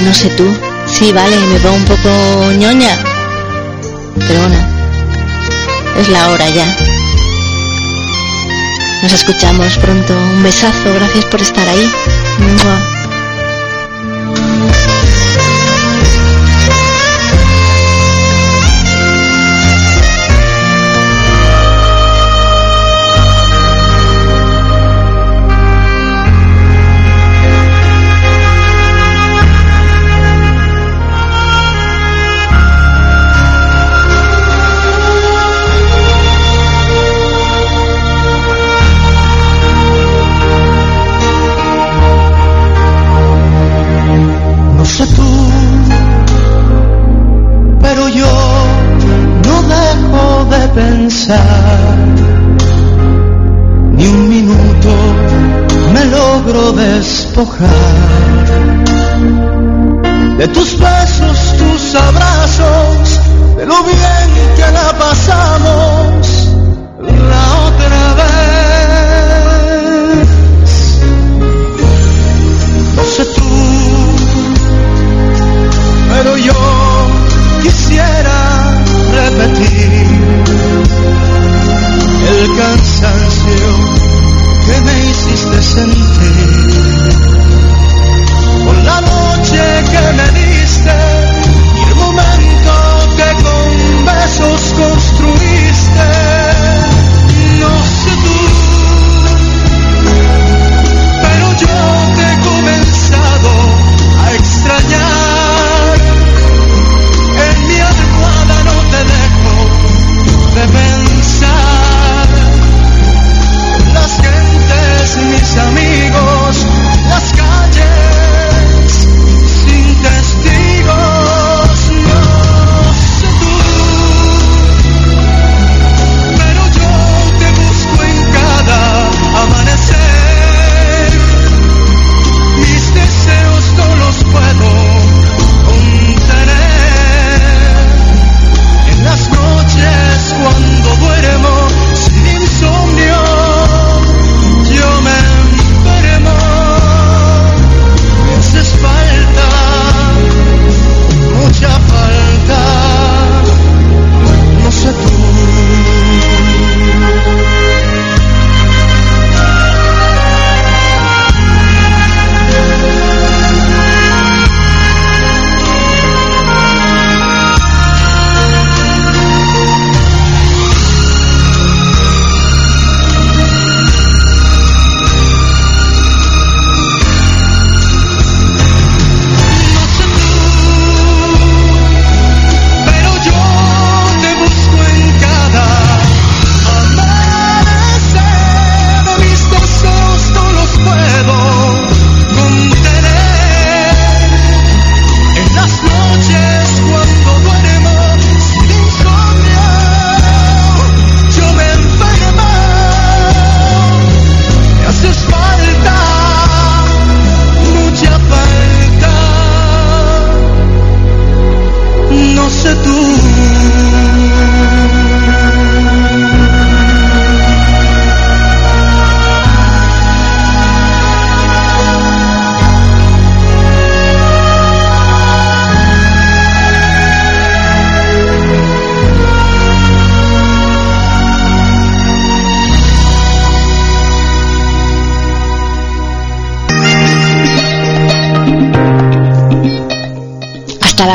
no 0.00 0.12
sé 0.12 0.30
tú. 0.30 0.52
Sí, 0.86 1.12
vale, 1.12 1.38
me 1.38 1.60
pongo 1.60 1.76
un 1.76 1.84
poco 1.84 2.52
ñoña. 2.58 2.98
Pero 4.26 4.40
bueno, 4.40 4.58
es 6.00 6.08
la 6.08 6.28
hora 6.30 6.48
ya. 6.48 6.66
Nos 9.02 9.12
escuchamos 9.12 9.78
pronto. 9.78 10.12
Un 10.12 10.42
besazo, 10.42 10.92
gracias 10.92 11.24
por 11.26 11.40
estar 11.40 11.68
ahí. 11.68 12.95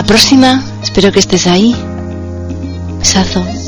La 0.01 0.07
próxima, 0.07 0.63
espero 0.81 1.11
que 1.11 1.19
estés 1.19 1.45
ahí. 1.45 1.75
Besazo. 2.97 3.60